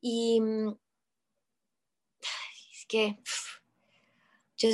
[0.00, 0.74] Y mm,
[2.72, 3.18] es que
[4.56, 4.70] yo,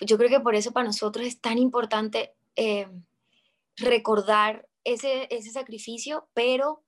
[0.00, 2.88] yo creo que por eso para nosotros es tan importante eh,
[3.76, 6.84] recordar ese, ese sacrificio, pero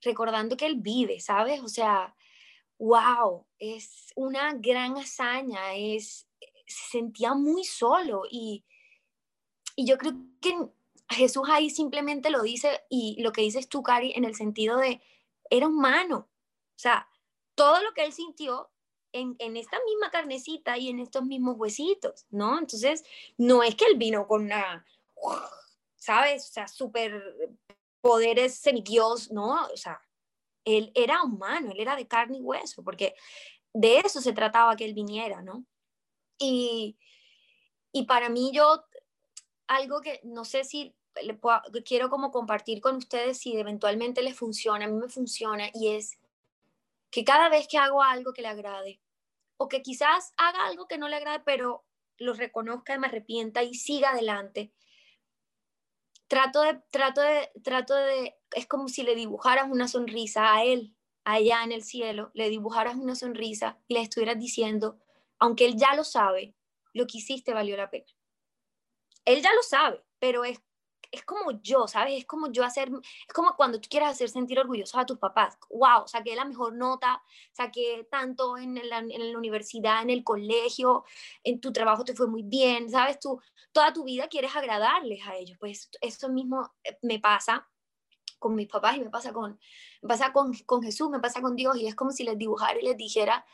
[0.00, 1.60] recordando que Él vive, ¿sabes?
[1.60, 2.14] O sea,
[2.78, 6.28] wow, es una gran hazaña, es,
[6.66, 8.64] se sentía muy solo y,
[9.74, 10.56] y yo creo que
[11.10, 15.00] Jesús ahí simplemente lo dice y lo que dices tú, Cari, en el sentido de,
[15.50, 16.28] era humano.
[16.76, 17.08] O sea,
[17.54, 18.70] todo lo que él sintió
[19.12, 22.58] en, en, esta misma carnecita y en estos mismos huesitos, ¿no?
[22.58, 23.04] Entonces,
[23.38, 24.84] no es que él vino con una,
[26.08, 26.48] ¿sabes?
[26.48, 27.22] O sea, super
[28.00, 29.66] poderes semidios, ¿no?
[29.66, 30.00] O sea,
[30.64, 33.14] él era humano, él era de carne y hueso, porque
[33.74, 35.66] de eso se trataba que él viniera, ¿no?
[36.38, 36.96] Y,
[37.92, 38.82] y para mí yo,
[39.66, 40.96] algo que no sé si
[41.84, 46.18] quiero como compartir con ustedes si eventualmente les funciona, a mí me funciona, y es
[47.10, 48.98] que cada vez que hago algo que le agrade,
[49.58, 51.84] o que quizás haga algo que no le agrade, pero
[52.16, 54.72] lo reconozca y me arrepienta y siga adelante,
[56.28, 60.94] trato de, trato de, trato de, es como si le dibujaras una sonrisa a él,
[61.24, 64.98] allá en el cielo, le dibujaras una sonrisa y le estuvieras diciendo,
[65.38, 66.54] aunque él ya lo sabe,
[66.92, 68.06] lo que hiciste valió la pena.
[69.24, 70.60] Él ya lo sabe, pero es
[71.10, 72.18] es como yo, ¿sabes?
[72.18, 72.90] Es como yo hacer,
[73.26, 75.58] es como cuando tú quieras hacer sentir orgullosos a tus papás.
[75.70, 76.06] ¡Wow!
[76.06, 81.04] Saqué la mejor nota, saqué tanto en la, en la universidad, en el colegio,
[81.44, 83.18] en tu trabajo te fue muy bien, ¿sabes?
[83.20, 83.40] Tú
[83.72, 85.56] toda tu vida quieres agradarles a ellos.
[85.58, 87.68] Pues eso mismo eh, me pasa
[88.38, 89.58] con mis papás y me pasa con,
[90.02, 92.78] me pasa con, con Jesús, me pasa con Dios y es como si les dibujara
[92.78, 93.44] y les dijera,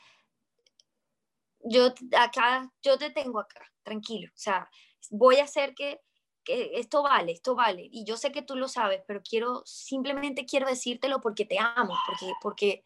[1.60, 4.28] yo acá, yo te tengo acá, tranquilo.
[4.34, 4.68] O sea,
[5.10, 6.00] voy a hacer que
[6.46, 7.88] esto vale, esto vale.
[7.90, 11.96] Y yo sé que tú lo sabes, pero quiero, simplemente quiero decírtelo porque te amo,
[12.06, 12.84] porque, porque,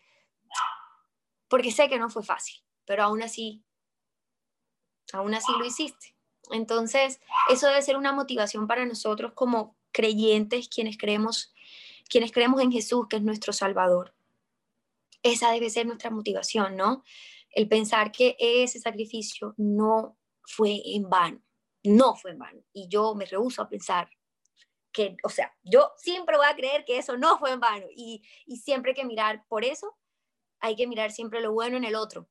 [1.49, 3.64] porque sé que no fue fácil, pero aún así,
[5.12, 6.14] aún así lo hiciste.
[6.51, 11.53] Entonces, eso debe ser una motivación para nosotros como creyentes, quienes creemos,
[12.09, 14.14] quienes creemos en Jesús, que es nuestro Salvador.
[15.23, 17.03] Esa debe ser nuestra motivación, ¿no?
[17.51, 21.42] El pensar que ese sacrificio no fue en vano
[21.88, 22.62] no fue en vano.
[22.72, 24.09] Y yo me rehuso a pensar
[24.92, 27.87] que, o sea, yo siempre voy a creer que eso no fue en vano.
[27.94, 28.22] Y,
[28.62, 29.96] siempre hay que mirar, por eso
[30.61, 32.29] hay que mirar siempre lo bueno en el otro,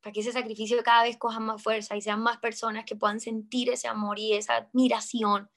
[0.00, 3.20] para que ese sacrificio cada vez coja más fuerza y sean más personas que puedan
[3.20, 5.50] sentir ese amor y esa admiración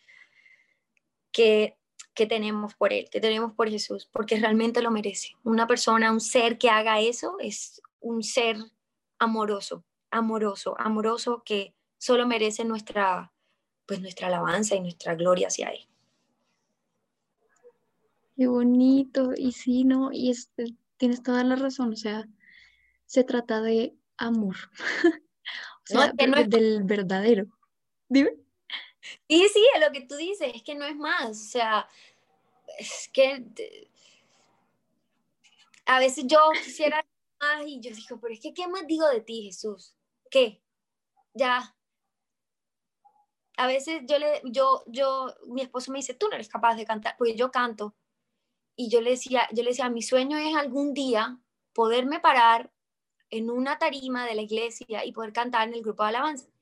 [1.32, 1.78] que,
[2.14, 5.36] que tenemos por Él, que tenemos por Jesús, porque realmente lo merece.
[5.44, 8.58] Una persona, un ser que haga eso es un ser
[9.20, 13.32] amoroso, amoroso, amoroso que solo merece nuestra,
[13.86, 15.88] pues nuestra alabanza y nuestra gloria hacia Él.
[18.36, 20.36] Qué bonito, y sí, no, y
[20.98, 22.28] tienes toda la razón, o sea,
[23.06, 24.58] se trata de amor,
[25.48, 27.46] o sea, del verdadero.
[28.10, 28.32] Dime.
[29.30, 31.88] Sí, sí, es lo que tú dices, es que no es más, o sea,
[32.80, 33.46] es que
[35.86, 37.06] a veces yo quisiera
[37.40, 39.96] más y yo digo, pero es que, ¿qué más digo de ti, Jesús?
[40.30, 40.62] ¿Qué?
[41.34, 41.74] Ya,
[43.58, 46.86] a veces yo le, yo, yo, mi esposo me dice, tú no eres capaz de
[46.86, 47.96] cantar, porque yo canto.
[48.76, 51.40] Y yo le decía, yo le decía, mi sueño es algún día
[51.74, 52.72] poderme parar
[53.30, 56.48] en una tarima de la iglesia y poder cantar en el grupo de alabanza.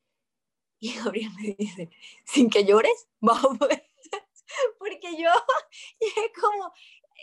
[0.84, 1.92] Y Gabriel me dice,
[2.26, 3.60] sin que llores, vamos
[4.80, 5.30] Porque yo,
[6.00, 6.74] es como,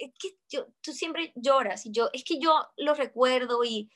[0.00, 3.90] es que yo, tú siempre lloras y yo, es que yo lo recuerdo y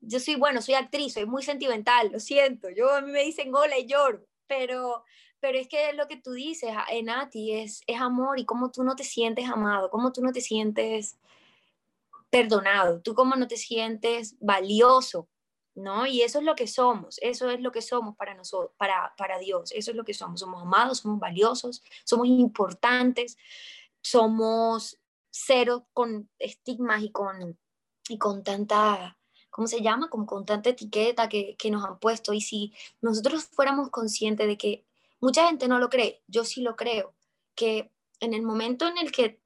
[0.00, 2.70] yo soy, bueno, soy actriz, soy muy sentimental, lo siento.
[2.70, 5.04] Yo a mí me dicen hola y lloro pero,
[5.40, 8.84] pero es que lo que tú dices, en Nati, es, es amor y cómo tú
[8.84, 11.18] no te sientes amado, cómo tú no te sientes
[12.30, 15.28] perdonado, tú cómo no te sientes valioso,
[15.74, 16.06] ¿no?
[16.06, 19.38] Y eso es lo que somos, eso es lo que somos para nosotros, para, para
[19.38, 23.36] Dios, eso es lo que somos, somos amados, somos valiosos, somos importantes,
[24.00, 24.98] somos
[25.30, 27.58] cero con estigmas y con,
[28.08, 29.18] y con tanta,
[29.52, 30.08] ¿cómo se llama?
[30.10, 32.32] Con, con tanta etiqueta que, que nos han puesto.
[32.32, 34.84] Y si nosotros fuéramos conscientes de que
[35.20, 37.14] mucha gente no lo cree, yo sí lo creo,
[37.54, 39.40] que en el momento en el que,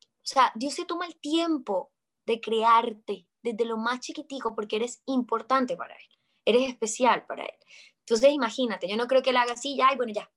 [0.00, 1.90] o sea, Dios se toma el tiempo
[2.26, 7.54] de crearte desde lo más chiquitico porque eres importante para Él, eres especial para Él.
[8.00, 10.30] Entonces imagínate, yo no creo que Él haga así, ya, y bueno, ya,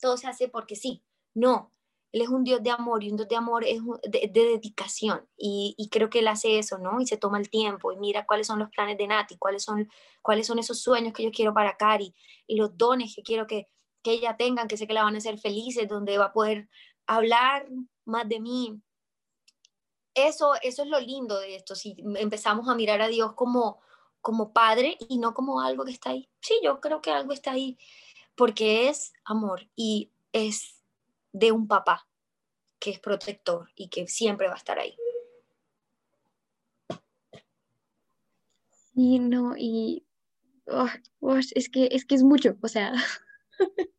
[0.00, 1.02] todo se hace porque sí.
[1.32, 1.72] No,
[2.14, 5.88] él es un Dios de amor y un Dios de amor es de, dedicación y,
[5.90, 7.00] creo que Él hace eso, ¿no?
[7.00, 9.90] Y se toma el tiempo y mira cuáles son los planes de Nati, cuáles son,
[10.22, 12.14] cuáles son esos sueños que yo quiero para Cari
[12.46, 13.68] y los dones que quiero que,
[14.00, 16.68] que ella tenga, que sé que la van a hacer felices, donde va a poder
[17.08, 17.66] hablar
[18.04, 18.80] más de mí.
[20.14, 23.80] Eso, eso es lo lindo de esto, si empezamos a mirar a Dios como,
[24.20, 26.30] como padre y no como algo que está ahí.
[26.40, 27.76] Sí, yo creo que algo está ahí
[28.36, 30.73] porque es amor y es
[31.34, 32.06] de un papá
[32.78, 34.96] que es protector y que siempre va a estar ahí.
[38.94, 40.06] Y no, y
[40.66, 40.86] oh,
[41.20, 42.92] oh, es, que, es que es mucho, o sea,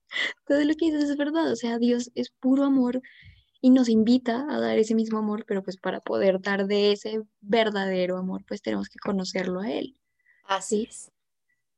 [0.47, 3.01] todo lo que dices es verdad, o sea, Dios es puro amor
[3.59, 7.21] y nos invita a dar ese mismo amor, pero pues para poder dar de ese
[7.41, 9.99] verdadero amor, pues tenemos que conocerlo a Él.
[10.45, 11.11] Así es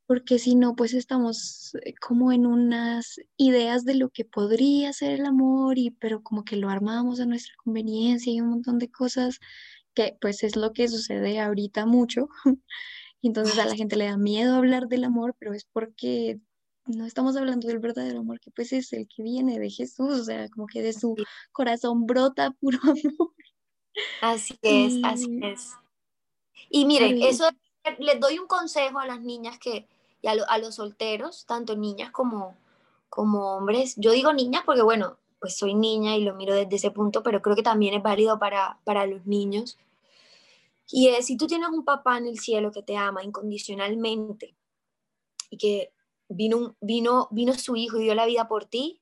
[0.07, 5.11] porque si no, pues estamos eh, como en unas ideas de lo que podría ser
[5.19, 8.89] el amor, y, pero como que lo armamos a nuestra conveniencia y un montón de
[8.89, 9.39] cosas
[9.93, 12.29] que pues es lo que sucede ahorita mucho.
[13.21, 16.39] Entonces a la gente le da miedo hablar del amor, pero es porque
[16.85, 20.23] no estamos hablando del verdadero amor, que pues es el que viene de Jesús, o
[20.23, 21.15] sea, como que de su
[21.51, 23.33] corazón brota puro amor.
[24.21, 25.73] Así es, así es.
[26.69, 27.49] Y miren, eso
[27.99, 29.87] les doy un consejo a las niñas que,
[30.21, 32.57] y a, los solteros, tanto niñas como,
[33.09, 33.95] como hombres.
[33.97, 37.41] Yo digo niñas porque, bueno, pues soy niña y lo miro desde ese punto, pero
[37.41, 39.77] creo que también es válido para, para los niños.
[40.89, 44.55] Y es, si tú tienes un papá en el cielo que te ama incondicionalmente
[45.49, 45.93] y que
[46.29, 49.01] vino, vino, vino su hijo y dio la vida por ti,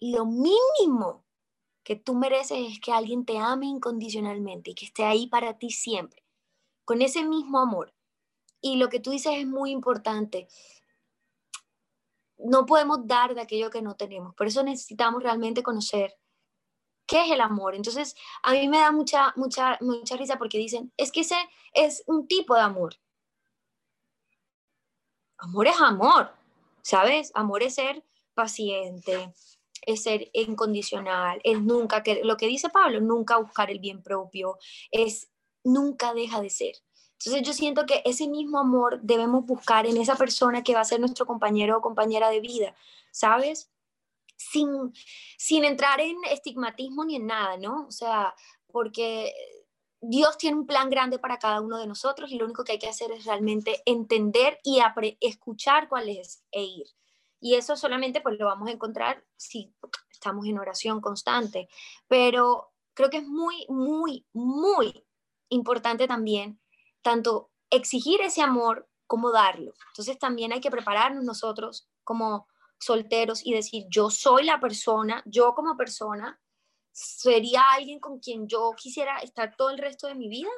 [0.00, 1.24] lo mínimo
[1.84, 5.70] que tú mereces es que alguien te ame incondicionalmente y que esté ahí para ti
[5.70, 6.24] siempre,
[6.84, 7.93] con ese mismo amor.
[8.64, 10.48] Y lo que tú dices es muy importante.
[12.38, 14.34] No podemos dar de aquello que no tenemos.
[14.34, 16.16] Por eso necesitamos realmente conocer
[17.06, 17.74] qué es el amor.
[17.74, 21.36] Entonces, a mí me da mucha, mucha, mucha risa porque dicen, es que ese
[21.74, 22.94] es un tipo de amor.
[25.36, 26.34] Amor es amor,
[26.80, 27.32] ¿sabes?
[27.34, 29.34] Amor es ser paciente,
[29.82, 34.56] es ser incondicional, es nunca, que, lo que dice Pablo, nunca buscar el bien propio,
[34.90, 35.28] es
[35.64, 36.76] nunca deja de ser.
[37.24, 40.84] Entonces yo siento que ese mismo amor debemos buscar en esa persona que va a
[40.84, 42.74] ser nuestro compañero o compañera de vida,
[43.10, 43.70] ¿sabes?
[44.36, 44.92] Sin,
[45.38, 47.86] sin entrar en estigmatismo ni en nada, ¿no?
[47.86, 48.34] O sea,
[48.66, 49.32] porque
[50.02, 52.78] Dios tiene un plan grande para cada uno de nosotros y lo único que hay
[52.78, 54.80] que hacer es realmente entender y
[55.20, 56.86] escuchar cuál es e ir.
[57.40, 59.74] Y eso solamente pues lo vamos a encontrar si
[60.10, 61.68] estamos en oración constante.
[62.06, 65.06] Pero creo que es muy, muy, muy
[65.48, 66.60] importante también
[67.04, 69.74] tanto exigir ese amor como darlo.
[69.90, 75.54] Entonces también hay que prepararnos nosotros como solteros y decir, yo soy la persona, yo
[75.54, 76.40] como persona,
[76.90, 80.50] sería alguien con quien yo quisiera estar todo el resto de mi vida.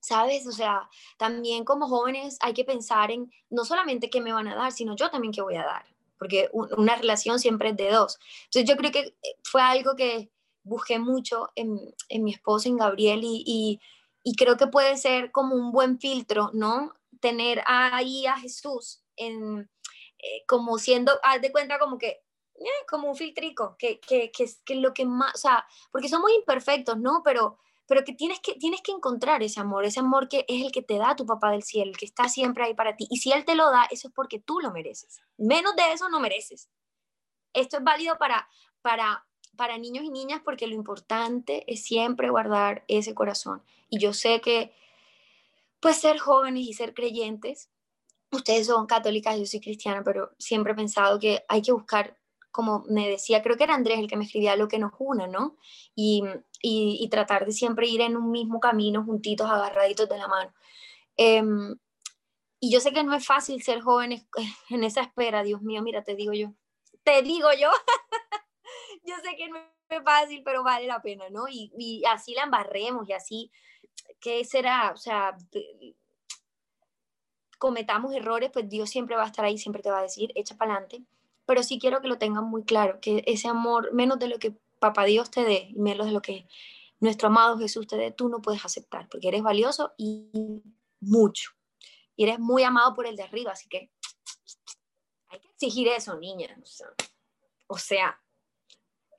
[0.00, 0.46] ¿Sabes?
[0.46, 0.88] O sea,
[1.18, 4.96] también como jóvenes hay que pensar en no solamente qué me van a dar, sino
[4.96, 5.84] yo también qué voy a dar,
[6.18, 8.18] porque una relación siempre es de dos.
[8.46, 10.30] Entonces yo creo que eh, fue algo que
[10.62, 13.80] busqué mucho en, en mi esposo, en Gabriel, y, y
[14.22, 16.94] y creo que puede ser como un buen filtro, ¿no?
[17.20, 19.70] Tener ahí a Jesús en,
[20.18, 22.22] eh, como siendo, haz de cuenta como que,
[22.54, 26.30] eh, como un filtrico, que, que, que, que lo que más, o sea, porque somos
[26.32, 27.22] imperfectos, ¿no?
[27.24, 30.70] Pero, pero que tienes, que tienes que encontrar ese amor, ese amor que es el
[30.70, 33.06] que te da tu papá del cielo, el que está siempre ahí para ti.
[33.10, 35.20] Y si Él te lo da, eso es porque tú lo mereces.
[35.38, 36.70] Menos de eso no mereces.
[37.52, 38.48] Esto es válido para,
[38.82, 43.62] para para niños y niñas porque lo importante es siempre guardar ese corazón.
[43.90, 44.72] Y yo sé que,
[45.80, 47.70] pues, ser jóvenes y ser creyentes,
[48.32, 52.16] ustedes son católicas, yo soy cristiana, pero siempre he pensado que hay que buscar,
[52.52, 55.26] como me decía, creo que era Andrés el que me escribía lo que nos una,
[55.26, 55.56] ¿no?
[55.94, 56.22] Y,
[56.62, 60.52] y, tratar de siempre ir en un mismo camino, juntitos, agarraditos de la mano.
[61.16, 61.76] Em,
[62.60, 64.26] Y yo sé que no es fácil ser joven
[64.70, 66.52] en esa espera, Dios mío, mira, te digo yo,
[67.04, 67.70] te digo yo,
[69.04, 71.48] yo sé que no es fácil, pero vale la pena, ¿no?
[71.48, 73.50] Y, y así la embarremos y así,
[74.20, 74.92] ¿qué será?
[74.92, 75.36] O sea,
[77.58, 80.56] cometamos errores, pues Dios siempre va a estar ahí, siempre te va a decir, echa
[80.56, 81.04] para adelante.
[81.46, 84.54] Pero sí quiero que lo tengan muy claro, que ese amor, menos de lo que
[84.78, 86.46] papá Dios te dé, menos de lo que
[87.00, 90.30] nuestro amado Jesús te dé, tú no puedes aceptar, porque eres valioso y
[91.00, 91.50] mucho.
[92.16, 93.90] Y eres muy amado por el de arriba, así que
[95.28, 96.54] hay que exigir eso, niña.
[97.66, 98.20] O sea,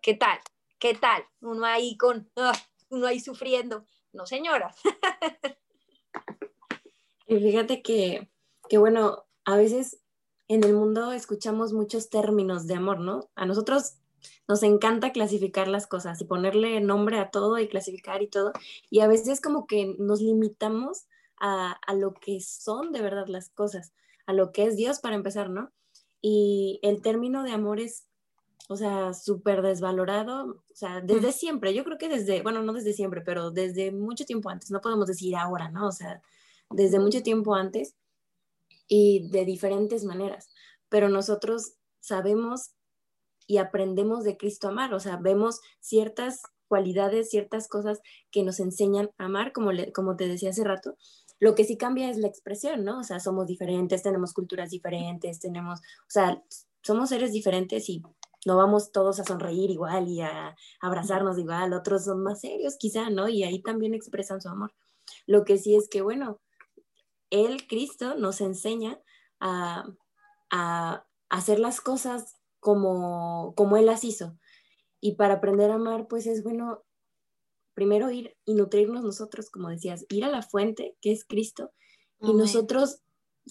[0.01, 0.39] ¿qué tal?
[0.77, 1.23] ¿Qué tal?
[1.41, 2.53] Uno ahí con, ah,
[2.89, 3.85] uno ahí sufriendo.
[4.13, 4.73] No, señora.
[7.27, 8.29] Y fíjate que,
[8.67, 10.01] que, bueno, a veces
[10.49, 13.29] en el mundo escuchamos muchos términos de amor, ¿no?
[13.35, 13.99] A nosotros
[14.49, 18.51] nos encanta clasificar las cosas y ponerle nombre a todo y clasificar y todo.
[18.89, 21.05] Y a veces como que nos limitamos
[21.39, 23.93] a, a lo que son de verdad las cosas,
[24.25, 25.71] a lo que es Dios para empezar, ¿no?
[26.21, 28.07] Y el término de amor es,
[28.69, 32.93] o sea, súper desvalorado, o sea, desde siempre, yo creo que desde, bueno, no desde
[32.93, 35.87] siempre, pero desde mucho tiempo antes, no podemos decir ahora, ¿no?
[35.87, 36.21] O sea,
[36.69, 37.95] desde mucho tiempo antes
[38.87, 40.49] y de diferentes maneras,
[40.89, 42.71] pero nosotros sabemos
[43.47, 47.99] y aprendemos de Cristo amar, o sea, vemos ciertas cualidades, ciertas cosas
[48.31, 50.95] que nos enseñan a amar, como, como te decía hace rato,
[51.41, 52.99] lo que sí cambia es la expresión, ¿no?
[52.99, 56.41] O sea, somos diferentes, tenemos culturas diferentes, tenemos, o sea,
[56.81, 58.01] somos seres diferentes y
[58.45, 63.09] no vamos todos a sonreír igual y a abrazarnos igual, otros son más serios quizá,
[63.09, 63.29] ¿no?
[63.29, 64.73] Y ahí también expresan su amor.
[65.27, 66.41] Lo que sí es que, bueno,
[67.29, 68.99] Él, Cristo, nos enseña
[69.39, 69.85] a,
[70.49, 74.37] a hacer las cosas como, como Él las hizo.
[74.99, 76.83] Y para aprender a amar, pues es bueno
[77.73, 81.71] primero ir y nutrirnos nosotros, como decías, ir a la fuente, que es Cristo,
[82.19, 83.01] y nosotros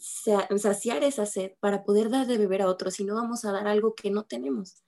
[0.00, 3.68] saciar esa sed para poder dar de beber a otros, si no vamos a dar
[3.68, 4.82] algo que no tenemos.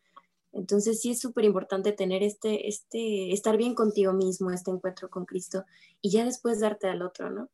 [0.52, 5.24] Entonces sí es súper importante tener este, este, estar bien contigo mismo, este encuentro con
[5.24, 5.64] Cristo,
[6.00, 7.48] y ya después darte al otro, ¿no?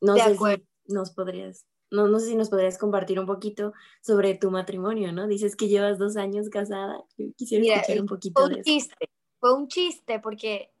[0.00, 4.34] No sé si nos podrías, no, no sé si nos podrías compartir un poquito sobre
[4.34, 5.28] tu matrimonio, ¿no?
[5.28, 7.04] Dices que llevas dos años casada.
[7.16, 10.72] Yo quisiera escuchar un poquito fue un Chiste, fue un chiste porque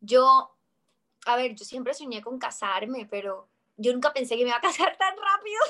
[0.00, 0.50] yo,
[1.24, 4.60] a ver, yo siempre soñé con casarme, pero yo nunca pensé que me iba a
[4.60, 5.60] casar tan rápido.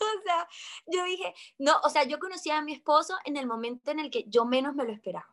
[0.00, 0.48] o sea,
[0.86, 4.10] yo dije, no, o sea, yo conocí a mi esposo en el momento en el
[4.10, 5.28] que yo menos me lo esperaba.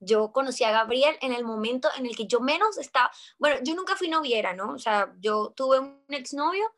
[0.00, 3.74] Yo conocí a Gabriel en el momento en el que yo menos estaba, bueno, yo
[3.76, 4.72] nunca fui noviera, ¿no?
[4.72, 6.74] O sea, yo tuve un exnovio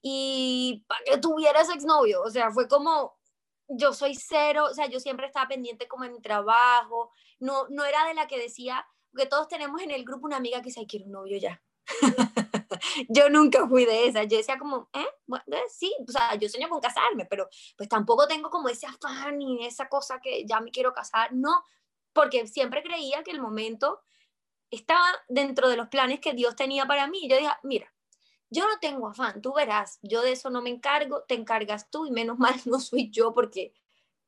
[0.00, 3.18] y para que tuviera ese exnovio, o sea, fue como,
[3.68, 7.84] yo soy cero, o sea, yo siempre estaba pendiente como en mi trabajo, no, no
[7.84, 10.86] era de la que decía, porque todos tenemos en el grupo una amiga que dice,
[10.86, 11.62] quiero un novio ya.
[13.08, 14.24] yo nunca fui de esa.
[14.24, 15.06] Yo decía como, ¿eh?
[15.26, 18.86] Bueno, eh, sí, o sea, yo sueño con casarme, pero pues tampoco tengo como ese
[18.86, 21.32] afán y esa cosa que ya me quiero casar.
[21.32, 21.64] No,
[22.12, 24.00] porque siempre creía que el momento
[24.70, 27.28] estaba dentro de los planes que Dios tenía para mí.
[27.28, 27.92] Yo dije, mira,
[28.50, 32.04] yo no tengo afán, tú verás, yo de eso no me encargo, te encargas tú
[32.06, 33.72] y menos mal no soy yo porque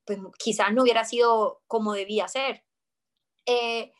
[0.04, 2.64] pues quizás no hubiera sido como debía ser.
[3.46, 3.92] Eh,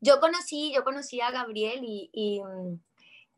[0.00, 2.80] yo conocí, yo conocí a Gabriel y, mm,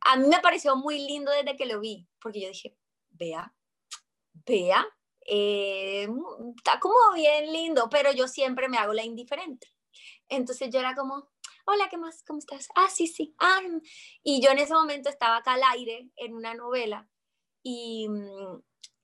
[0.04, 2.76] a mí me pareció muy lindo desde que lo vi, porque yo dije,
[3.10, 3.54] vea,
[4.46, 4.86] vea,
[5.26, 6.08] eh,
[6.56, 9.68] está como bien lindo, pero yo siempre me hago la indiferente.
[10.28, 11.30] Entonces yo era como,
[11.66, 12.22] hola, ¿qué más?
[12.24, 12.68] ¿Cómo estás?
[12.74, 13.34] Ah, sí, sí.
[13.38, 13.80] Ah, mm".
[14.24, 17.08] y yo en ese momento estaba acá al aire en una novela
[17.62, 18.08] y,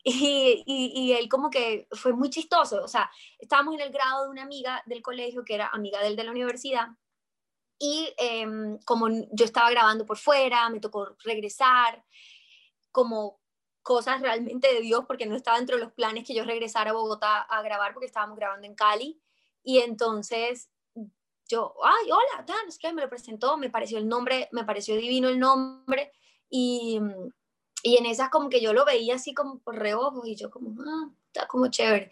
[0.04, 2.82] y, y, él como que fue muy chistoso.
[2.82, 6.08] O sea, estábamos en el grado de una amiga del colegio que era amiga de
[6.08, 6.88] él de la universidad
[7.78, 12.04] y em, como yo estaba grabando por fuera, me tocó regresar,
[12.90, 13.40] como
[13.82, 16.94] cosas realmente de Dios, porque no estaba dentro de los planes que yo regresara a
[16.94, 19.20] Bogotá a grabar, porque estábamos grabando en Cali.
[19.62, 20.68] Y entonces
[21.48, 24.96] yo, ay, hola, tal, es que me lo presentó, me pareció el nombre, me pareció
[24.96, 26.12] divino el nombre.
[26.50, 27.00] Y,
[27.82, 30.74] y en esas como que yo lo veía así como por reojos y yo como,
[30.82, 32.10] ah, está como chévere.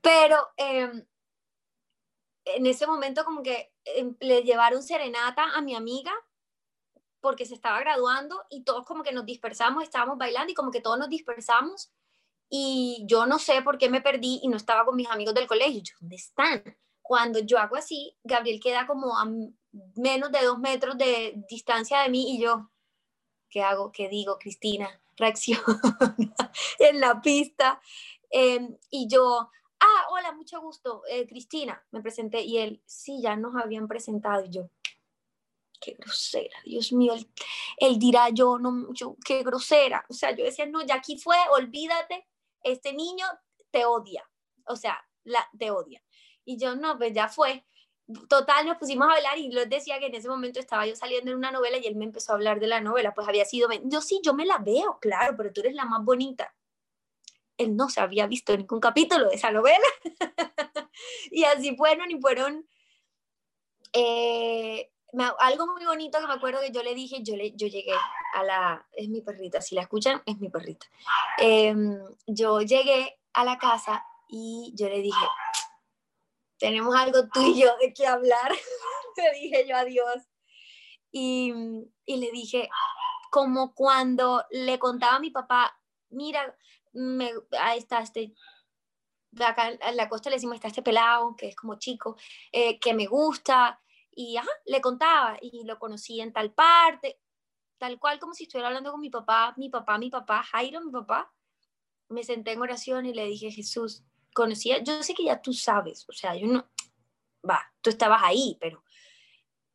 [0.00, 1.04] Pero eh,
[2.56, 6.12] en ese momento como que em, le llevaron serenata a mi amiga
[7.20, 10.80] porque se estaba graduando y todos como que nos dispersamos, estábamos bailando y como que
[10.80, 11.90] todos nos dispersamos
[12.48, 15.46] y yo no sé por qué me perdí y no estaba con mis amigos del
[15.46, 15.82] colegio.
[16.00, 16.76] ¿dónde están?
[17.02, 19.26] Cuando yo hago así, Gabriel queda como a
[19.96, 22.70] menos de dos metros de distancia de mí y yo,
[23.50, 23.92] ¿qué hago?
[23.92, 24.88] ¿Qué digo, Cristina?
[25.16, 25.62] Reacciona
[26.78, 27.80] en la pista.
[28.30, 29.50] Em, y yo,
[29.80, 34.44] ah, hola, mucho gusto, eh, Cristina, me presenté y él, sí, ya nos habían presentado
[34.44, 34.70] y yo,
[35.80, 37.14] qué grosera, Dios mío,
[37.76, 40.04] él, dirá yo, no, yo, qué grosera.
[40.08, 42.26] O sea, yo decía, no, ya aquí fue, olvídate,
[42.62, 43.26] este niño
[43.70, 44.28] te odia,
[44.66, 46.02] o sea, la, te odia.
[46.44, 47.64] Y yo, no, pues ya fue.
[48.28, 51.30] Total, nos pusimos a hablar y les decía que en ese momento estaba yo saliendo
[51.30, 53.68] en una novela y él me empezó a hablar de la novela, pues había sido,
[53.84, 56.54] yo sí, yo me la veo, claro, pero tú eres la más bonita.
[57.58, 59.86] Él no se había visto ningún capítulo de esa novela.
[61.30, 62.66] y así fueron y fueron
[63.92, 64.90] eh,
[65.38, 67.94] algo muy bonito que me acuerdo que yo le dije, yo, le, yo llegué
[68.34, 70.86] a la, es mi perrita, si la escuchan, es mi perrita.
[71.38, 75.26] Em, yo llegué a la casa y yo le dije,
[76.58, 78.52] tenemos algo tú y yo de qué hablar,
[79.16, 80.28] le dije yo adiós.
[81.10, 81.54] Y,
[82.04, 82.68] y le dije,
[83.30, 85.80] como cuando le contaba a mi papá,
[86.10, 86.54] mira,
[86.98, 88.34] me, ahí está este
[89.40, 92.16] acá en la costa le decimos está este pelado, que es como chico,
[92.52, 93.80] eh, que me gusta,
[94.10, 97.20] y ajá, le contaba, y lo conocí en tal parte,
[97.78, 100.90] tal cual como si estuviera hablando con mi papá, mi papá, mi papá, Jairo, mi
[100.90, 101.32] papá.
[102.08, 104.02] Me senté en oración y le dije, Jesús,
[104.34, 106.68] conocía, yo sé que ya tú sabes, o sea, yo no,
[107.48, 108.82] va, tú estabas ahí, pero,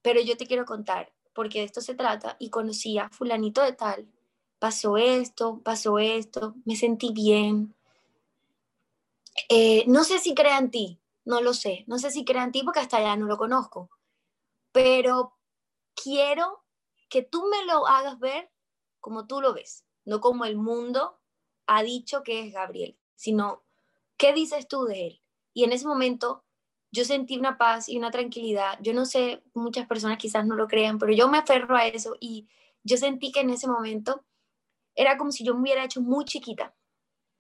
[0.02, 3.74] pero yo te quiero contar, porque de esto se trata, y conocí a fulanito de
[3.74, 4.08] tal,
[4.64, 7.76] pasó esto, pasó esto, me sentí bien,
[9.50, 12.54] eh, no sé si crea en ti, no lo sé, no sé si crea en
[12.54, 13.90] ti porque hasta allá no lo conozco,
[14.72, 15.36] pero
[16.02, 16.64] quiero
[17.10, 18.52] que tú me lo hagas ver
[19.02, 21.20] como tú lo ves, no como el mundo
[21.68, 23.64] ha dicho que es Gabriel, sino
[24.16, 25.22] qué dices tú de él.
[25.54, 26.46] Y en ese momento
[26.90, 28.80] yo sentí una paz y una tranquilidad.
[28.82, 32.16] Yo no sé, muchas personas quizás no lo crean, pero yo me aferro a eso
[32.22, 32.48] y
[32.84, 34.24] yo sentí que en ese momento
[34.96, 36.76] era como si yo me hubiera hecho muy chiquita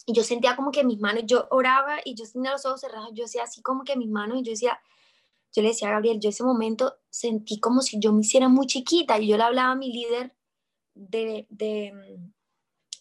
[0.06, 3.12] y yo sentía como que mis manos, yo oraba y yo tenía los ojos cerrados,
[3.14, 4.80] yo hacía así como que mis manos y yo decía,
[5.56, 8.66] yo le decía a Gabriel, yo ese momento sentí como si yo me hiciera muy
[8.68, 10.36] chiquita y yo le hablaba a mi líder
[10.96, 11.94] de, de,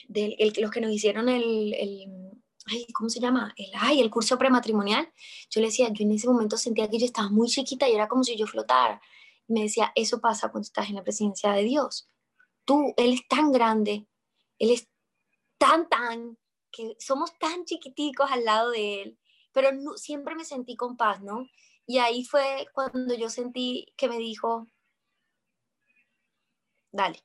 [0.09, 2.33] de el, los que nos hicieron el, el
[2.67, 3.53] ay, ¿cómo se llama?
[3.57, 5.09] El, ay, el curso prematrimonial.
[5.51, 8.09] Yo le decía, yo en ese momento sentía que yo estaba muy chiquita y era
[8.09, 9.01] como si yo flotara.
[9.49, 12.09] Y me decía, eso pasa cuando estás en la presencia de Dios.
[12.65, 14.07] Tú, Él es tan grande,
[14.63, 14.89] Él es
[15.59, 16.39] tan, tan,
[16.71, 19.19] que somos tan chiquiticos al lado de él,
[19.51, 21.49] pero siempre me sentí con paz, ¿no?
[21.85, 24.69] Y ahí fue cuando yo sentí que me dijo,
[26.93, 27.25] dale,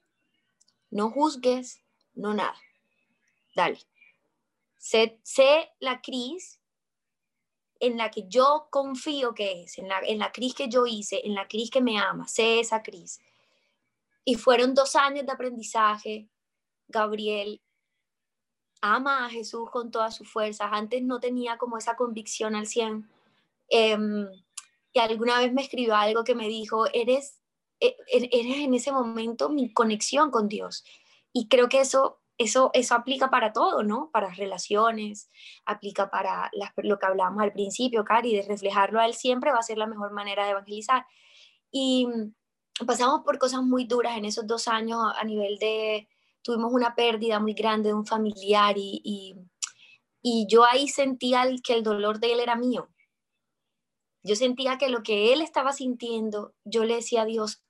[0.89, 1.83] no juzgues,
[2.15, 2.59] no nada,
[3.55, 3.77] dale.
[4.79, 5.19] Sé,
[5.79, 6.59] la crisis
[7.79, 11.47] en la que yo confío que es, en la, en que yo hice, en la
[11.47, 13.19] crisis que me ama, sé esa crisis.
[14.25, 16.31] Y fueron dos años de aprendizaje,
[16.87, 17.61] Gabriel,
[18.81, 20.69] ama a Jesús con todas sus fuerzas.
[20.71, 23.09] Antes no tenía como esa convicción al 100.
[23.69, 24.27] Em,
[24.93, 27.41] y alguna vez me escribió algo que me dijo, eres,
[27.79, 30.83] e, e, eres en ese momento mi conexión con Dios.
[31.33, 34.09] Y creo que eso, eso, eso aplica para todo, ¿no?
[34.11, 35.29] Para relaciones,
[35.65, 39.63] aplica para lo que hablábamos al principio, Cari, de reflejarlo a Él siempre va a
[39.63, 41.05] ser la mejor manera de evangelizar.
[41.71, 42.07] Y
[42.85, 46.07] pasamos por cosas muy duras en esos dos años a nivel de,
[46.47, 49.35] tuvimos una pérdida muy grande de un familiar y,
[50.23, 52.87] y, yo ahí sentía que el dolor de él era mío.
[54.23, 57.61] Yo sentía que lo que él estaba sintiendo, yo le decía a Dios,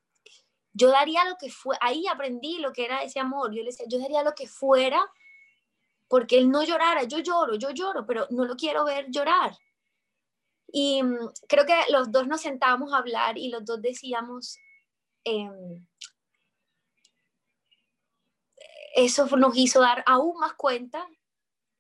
[0.74, 3.88] yo daría lo que fue, ahí aprendí lo que era ese amor, yo le decía,
[3.90, 5.04] yo daría lo que fuera
[6.08, 9.58] porque él no llorara, yo lloro, yo lloro, pero no lo quiero ver llorar.
[10.68, 14.60] Y mm, creo que los dos nos sentábamos a hablar y los dos decíamos,
[15.26, 15.50] eh,
[18.98, 21.08] eso nos hizo dar aún más cuenta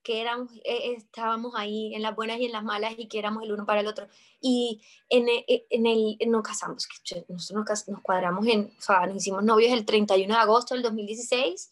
[0.03, 3.43] que éramos, eh, estábamos ahí en las buenas y en las malas y que éramos
[3.43, 4.07] el uno para el otro.
[4.39, 6.88] Y en, e, e, en el, nos casamos,
[7.28, 10.84] nosotros nos, nos, cuadramos en, o sea, nos hicimos novios el 31 de agosto del
[10.84, 11.72] 2016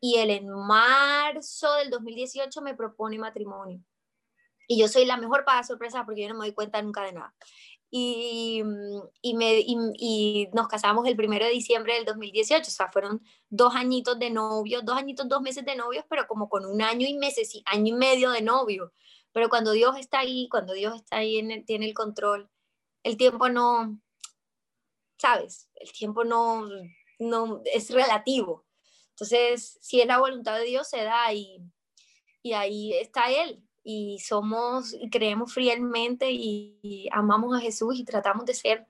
[0.00, 3.80] y él en marzo del 2018 me propone matrimonio.
[4.66, 7.12] Y yo soy la mejor para sorpresa porque yo no me doy cuenta nunca de
[7.12, 7.34] nada
[7.94, 8.62] y,
[9.20, 13.74] y, me, y, nos casamos el primero de diciembre del 2018, o sea, fueron dos
[13.74, 17.12] añitos de novios, dos añitos, dos meses de novios, pero como con un año y
[17.18, 18.94] meses, año y medio de novio.
[19.32, 22.48] Pero cuando Dios está ahí, cuando Dios está ahí, en tiene el control,
[23.02, 24.00] el tiempo no,
[25.18, 25.68] ¿sabes?
[25.74, 26.66] El tiempo no,
[27.18, 28.64] no es relativo.
[29.10, 31.58] Entonces, si es la voluntad de Dios, se da y,
[32.42, 38.44] y ahí está Él y somos y creemos fielmente y, amamos a Jesús y tratamos
[38.46, 38.86] de ser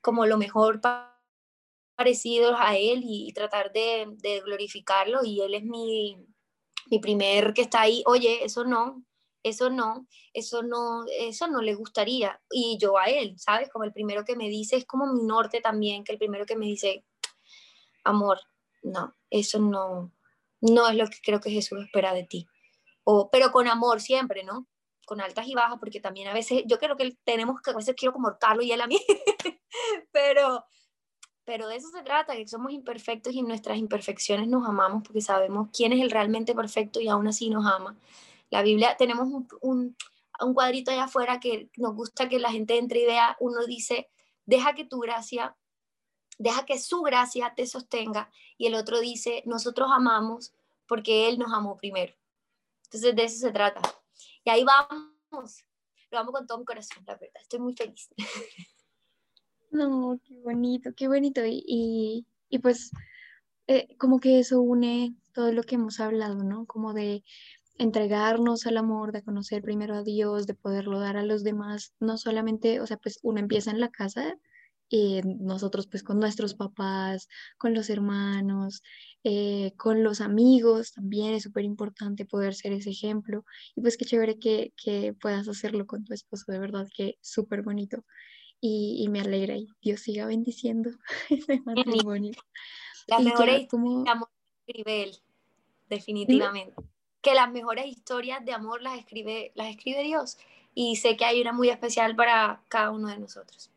[0.00, 0.80] como lo mejor
[1.96, 6.18] parecidos a Él y, tratar de, de, glorificarlo y Él es mi,
[6.90, 9.04] mi primer que está ahí, oye, eso no,
[9.44, 12.40] eso no, eso no, eso no le gustaría.
[12.50, 13.68] Y yo a él, ¿sabes?
[13.70, 16.56] Como el primero que me dice, es como mi norte también, que el primero que
[16.56, 17.04] me dice,
[18.04, 18.40] amor,
[18.82, 20.12] no, eso no,
[20.60, 22.48] no es lo que creo que Jesús espera de ti.
[23.04, 24.66] O, pero con amor siempre, ¿no?
[25.06, 27.94] Con altas y bajas, porque también a veces, yo creo que tenemos que, a veces
[27.96, 28.98] quiero como horcarlo y él a mí,
[30.12, 30.64] pero,
[31.44, 35.20] pero de eso se trata, que somos imperfectos y en nuestras imperfecciones nos amamos porque
[35.20, 37.96] sabemos quién es el realmente perfecto y aún así nos ama.
[38.50, 39.96] La Biblia, tenemos un, un,
[40.40, 44.08] un cuadrito allá afuera que nos gusta que la gente entre y vea, uno dice,
[44.46, 45.56] deja que tu gracia,
[46.38, 50.52] deja que su gracia te sostenga, y el otro dice, nosotros amamos
[50.86, 52.14] porque Él nos amó primero.
[52.94, 53.80] Entonces de eso se trata.
[54.44, 55.64] Y ahí vamos,
[56.12, 58.08] lo amo con todo mi corazón, la verdad, estoy muy feliz.
[59.72, 61.40] No, qué bonito, qué bonito.
[61.44, 62.92] Y, y, pues
[63.66, 66.64] eh, como que eso une todo lo que hemos hablado, ¿no?
[66.66, 67.24] Como de
[67.76, 72.16] entregarnos al amor, de conocer primero a Dios, de poderlo dar a los demás, no
[72.18, 74.38] solamente, o sea, pues uno empieza en la casa
[74.88, 77.28] y nosotros pues con nuestros papás,
[77.58, 78.82] con los hermanos,
[79.24, 84.04] eh, con los amigos, también es súper importante poder ser ese ejemplo y pues qué
[84.04, 88.04] chévere que, que puedas hacerlo con tu esposo, de verdad que súper bonito
[88.60, 90.90] y, y, me alegra y Dios siga bendiciendo
[91.30, 92.32] ese matrimonio.
[93.06, 94.04] La mejor como...
[94.08, 94.28] amor
[94.66, 95.16] escribe él,
[95.88, 96.74] definitivamente
[97.24, 100.36] que las mejores historias de amor las escribe, las escribe Dios.
[100.74, 103.70] Y sé que hay una muy especial para cada uno de nosotros.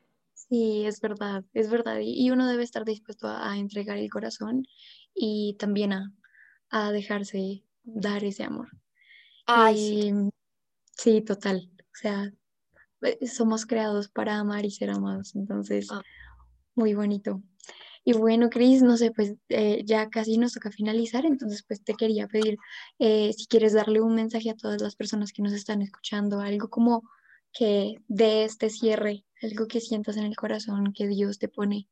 [0.49, 1.99] Sí, es verdad, es verdad.
[2.01, 4.63] Y uno debe estar dispuesto a, entregar el corazón
[5.13, 6.13] y también a,
[6.69, 8.69] a dejarse dar ese amor.
[9.45, 10.13] Ay, sí.
[10.97, 11.21] sí.
[11.21, 11.69] total.
[11.79, 12.31] O sea,
[13.01, 15.35] eh, somos creados para amar y ser amados.
[15.35, 16.01] Entonces, ah.
[16.75, 17.41] muy bonito.
[18.05, 21.93] Y bueno, Cris, no sé, pues eh, ya casi nos toca finalizar, entonces pues te
[21.93, 22.57] quería pedir
[22.99, 26.69] eh, si quieres darle un mensaje a todas las personas que nos están escuchando, algo
[26.69, 27.03] como
[27.51, 31.87] que de este cierre, algo que sientas en el corazón que Dios te pone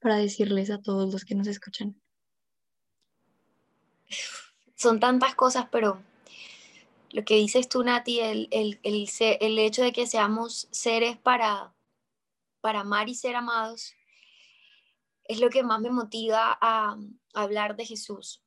[0.00, 2.00] para decirles a todos los que nos escuchan.
[4.74, 6.02] Son tantas cosas, pero
[7.10, 11.72] lo que dices tú, Nati, el, el, el, el hecho de que seamos seres para,
[12.60, 13.94] para amar y ser amados,
[15.24, 16.96] es lo que más me motiva a,
[17.34, 18.42] hablar de Jesús.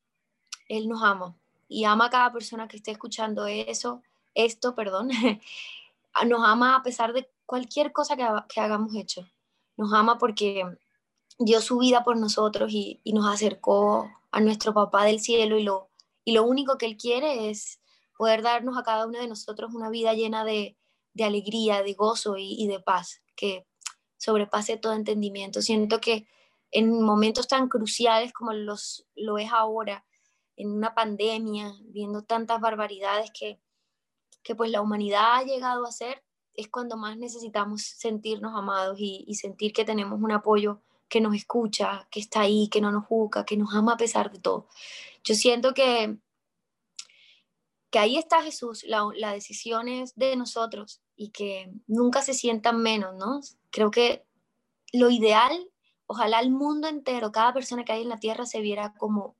[0.67, 1.35] Él nos ama
[1.67, 4.01] y ama a cada persona que esté escuchando eso,
[4.33, 5.09] esto, perdón.
[6.27, 9.27] nos ama a pesar de cualquier cosa que, hagamos hecho.
[9.75, 10.63] Nos ama porque
[11.39, 15.89] dio su vida por nosotros y, nos acercó a nuestro papá del cielo y lo,
[16.23, 17.81] y lo único que él quiere es
[18.15, 20.77] poder darnos a cada uno de nosotros una vida llena de,
[21.15, 23.65] de alegría, de gozo y, y de paz, que
[24.17, 25.63] sobrepase todo entendimiento.
[25.63, 26.27] Siento que
[26.69, 30.05] en momentos tan cruciales como los, lo es ahora,
[30.55, 33.59] en una pandemia, viendo tantas barbaridades que,
[34.43, 36.23] que pues la humanidad ha llegado a ser,
[36.59, 42.07] es cuando más necesitamos sentirnos amados y, sentir que tenemos un apoyo que nos escucha,
[42.11, 44.67] que está ahí, que no nos juzga, que nos ama a pesar de todo.
[45.23, 46.17] Yo siento que,
[47.89, 52.81] que ahí está Jesús, la, la decisión es de nosotros y que nunca se sientan
[52.81, 53.41] menos, ¿no?
[53.71, 54.25] Creo que
[54.93, 55.69] lo ideal
[56.11, 59.35] ojalá el mundo entero, cada persona que hay en la tierra se viera como,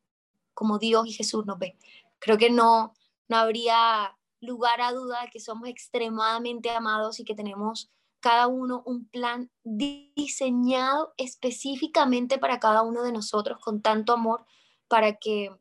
[0.54, 1.76] como Dios y Jesús nos ve.
[2.20, 2.94] Creo que no,
[3.28, 8.84] no habría lugar a duda de que somos extremadamente amados y que tenemos cada uno
[8.86, 14.46] un plan diseñado específicamente para cada uno de nosotros con tanto amor
[14.88, 15.56] para que,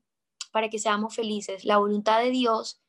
[0.50, 1.64] para que seamos felices.
[1.64, 2.80] La voluntad de Dios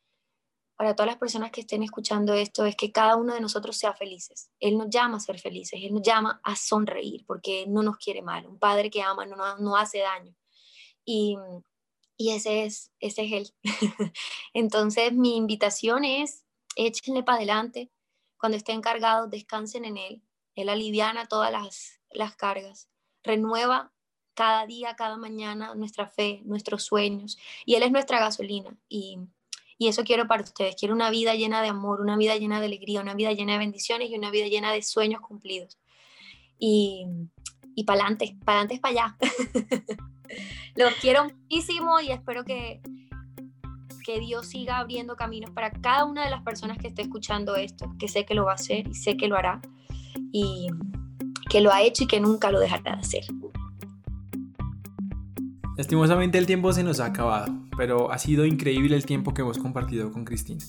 [0.76, 3.94] para todas las personas que estén escuchando esto es que cada uno de nosotros sea
[3.94, 4.50] felices.
[4.62, 8.22] Él nos llama a ser felices, Él nos llama a sonreír porque no nos quiere
[8.22, 8.48] mal.
[8.48, 10.34] Un padre que ama no, no hace daño.
[11.04, 11.38] Y,
[12.20, 13.54] y ese, es, ese es Él.
[14.54, 16.44] Entonces mi invitación es,
[16.76, 17.90] échenle para adelante.
[18.38, 20.22] Cuando estén cargados, descansen en Él.
[20.56, 22.90] Él aliviana todas las, las cargas.
[23.24, 23.94] Renueva
[24.34, 27.38] cada día, cada mañana nuestra fe, nuestros sueños.
[27.66, 28.78] Y Él es nuestra gasolina.
[28.90, 29.20] Y
[29.82, 30.76] y eso quiero para ustedes.
[30.76, 33.60] Quiero una vida llena de amor, una vida llena de alegría, una vida llena de
[33.60, 35.80] bendiciones y una vida llena de sueños cumplidos.
[36.60, 37.06] Y,
[37.76, 39.18] y para adelante, para adelante es para allá.
[40.76, 42.82] Los quiero muchísimo y espero que,
[44.06, 47.94] que Dios siga abriendo caminos para cada una de las personas que esté escuchando esto,
[48.00, 49.62] que sé que lo va a hacer y sé que lo hará
[50.32, 50.68] y
[51.50, 53.24] que lo ha hecho y que nunca lo dejará de hacer.
[55.78, 59.58] Lastimosamente el tiempo se nos ha acabado, pero ha sido increíble el tiempo que hemos
[59.58, 60.64] compartido con Cristina.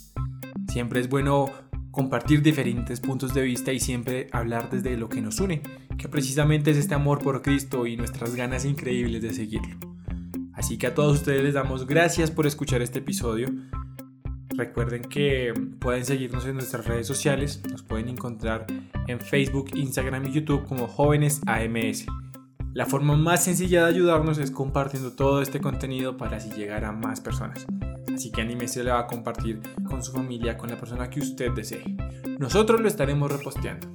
[0.69, 1.51] Siempre es bueno
[1.91, 5.63] compartir diferentes puntos de vista y siempre hablar desde lo que nos une,
[6.01, 9.77] que precisamente es este amor por Cristo y nuestras ganas increíbles de seguirlo.
[10.55, 13.49] Así que a todos ustedes les damos gracias por escuchar este episodio.
[14.49, 18.67] Recuerden que pueden seguirnos en nuestras redes sociales, nos pueden encontrar
[19.09, 22.07] en Facebook, Instagram y YouTube como Jóvenes AMS.
[22.73, 26.93] La forma más sencilla de ayudarnos es compartiendo todo este contenido para así llegar a
[26.93, 27.67] más personas.
[28.21, 31.53] Así que anímese le va a compartir con su familia, con la persona que usted
[31.53, 31.97] desee.
[32.39, 33.89] Nosotros lo estaremos reposteando.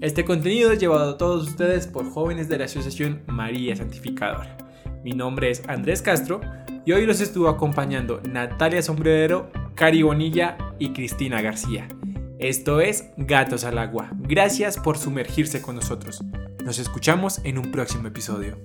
[0.00, 4.56] Este contenido es llevado a todos ustedes por jóvenes de la Asociación María Santificadora.
[5.04, 6.40] Mi nombre es Andrés Castro
[6.86, 11.86] y hoy los estuvo acompañando Natalia Sombrero, Cari Bonilla y Cristina García.
[12.38, 14.08] Esto es Gatos al Agua.
[14.20, 16.24] Gracias por sumergirse con nosotros.
[16.64, 18.56] Nos escuchamos en un próximo episodio.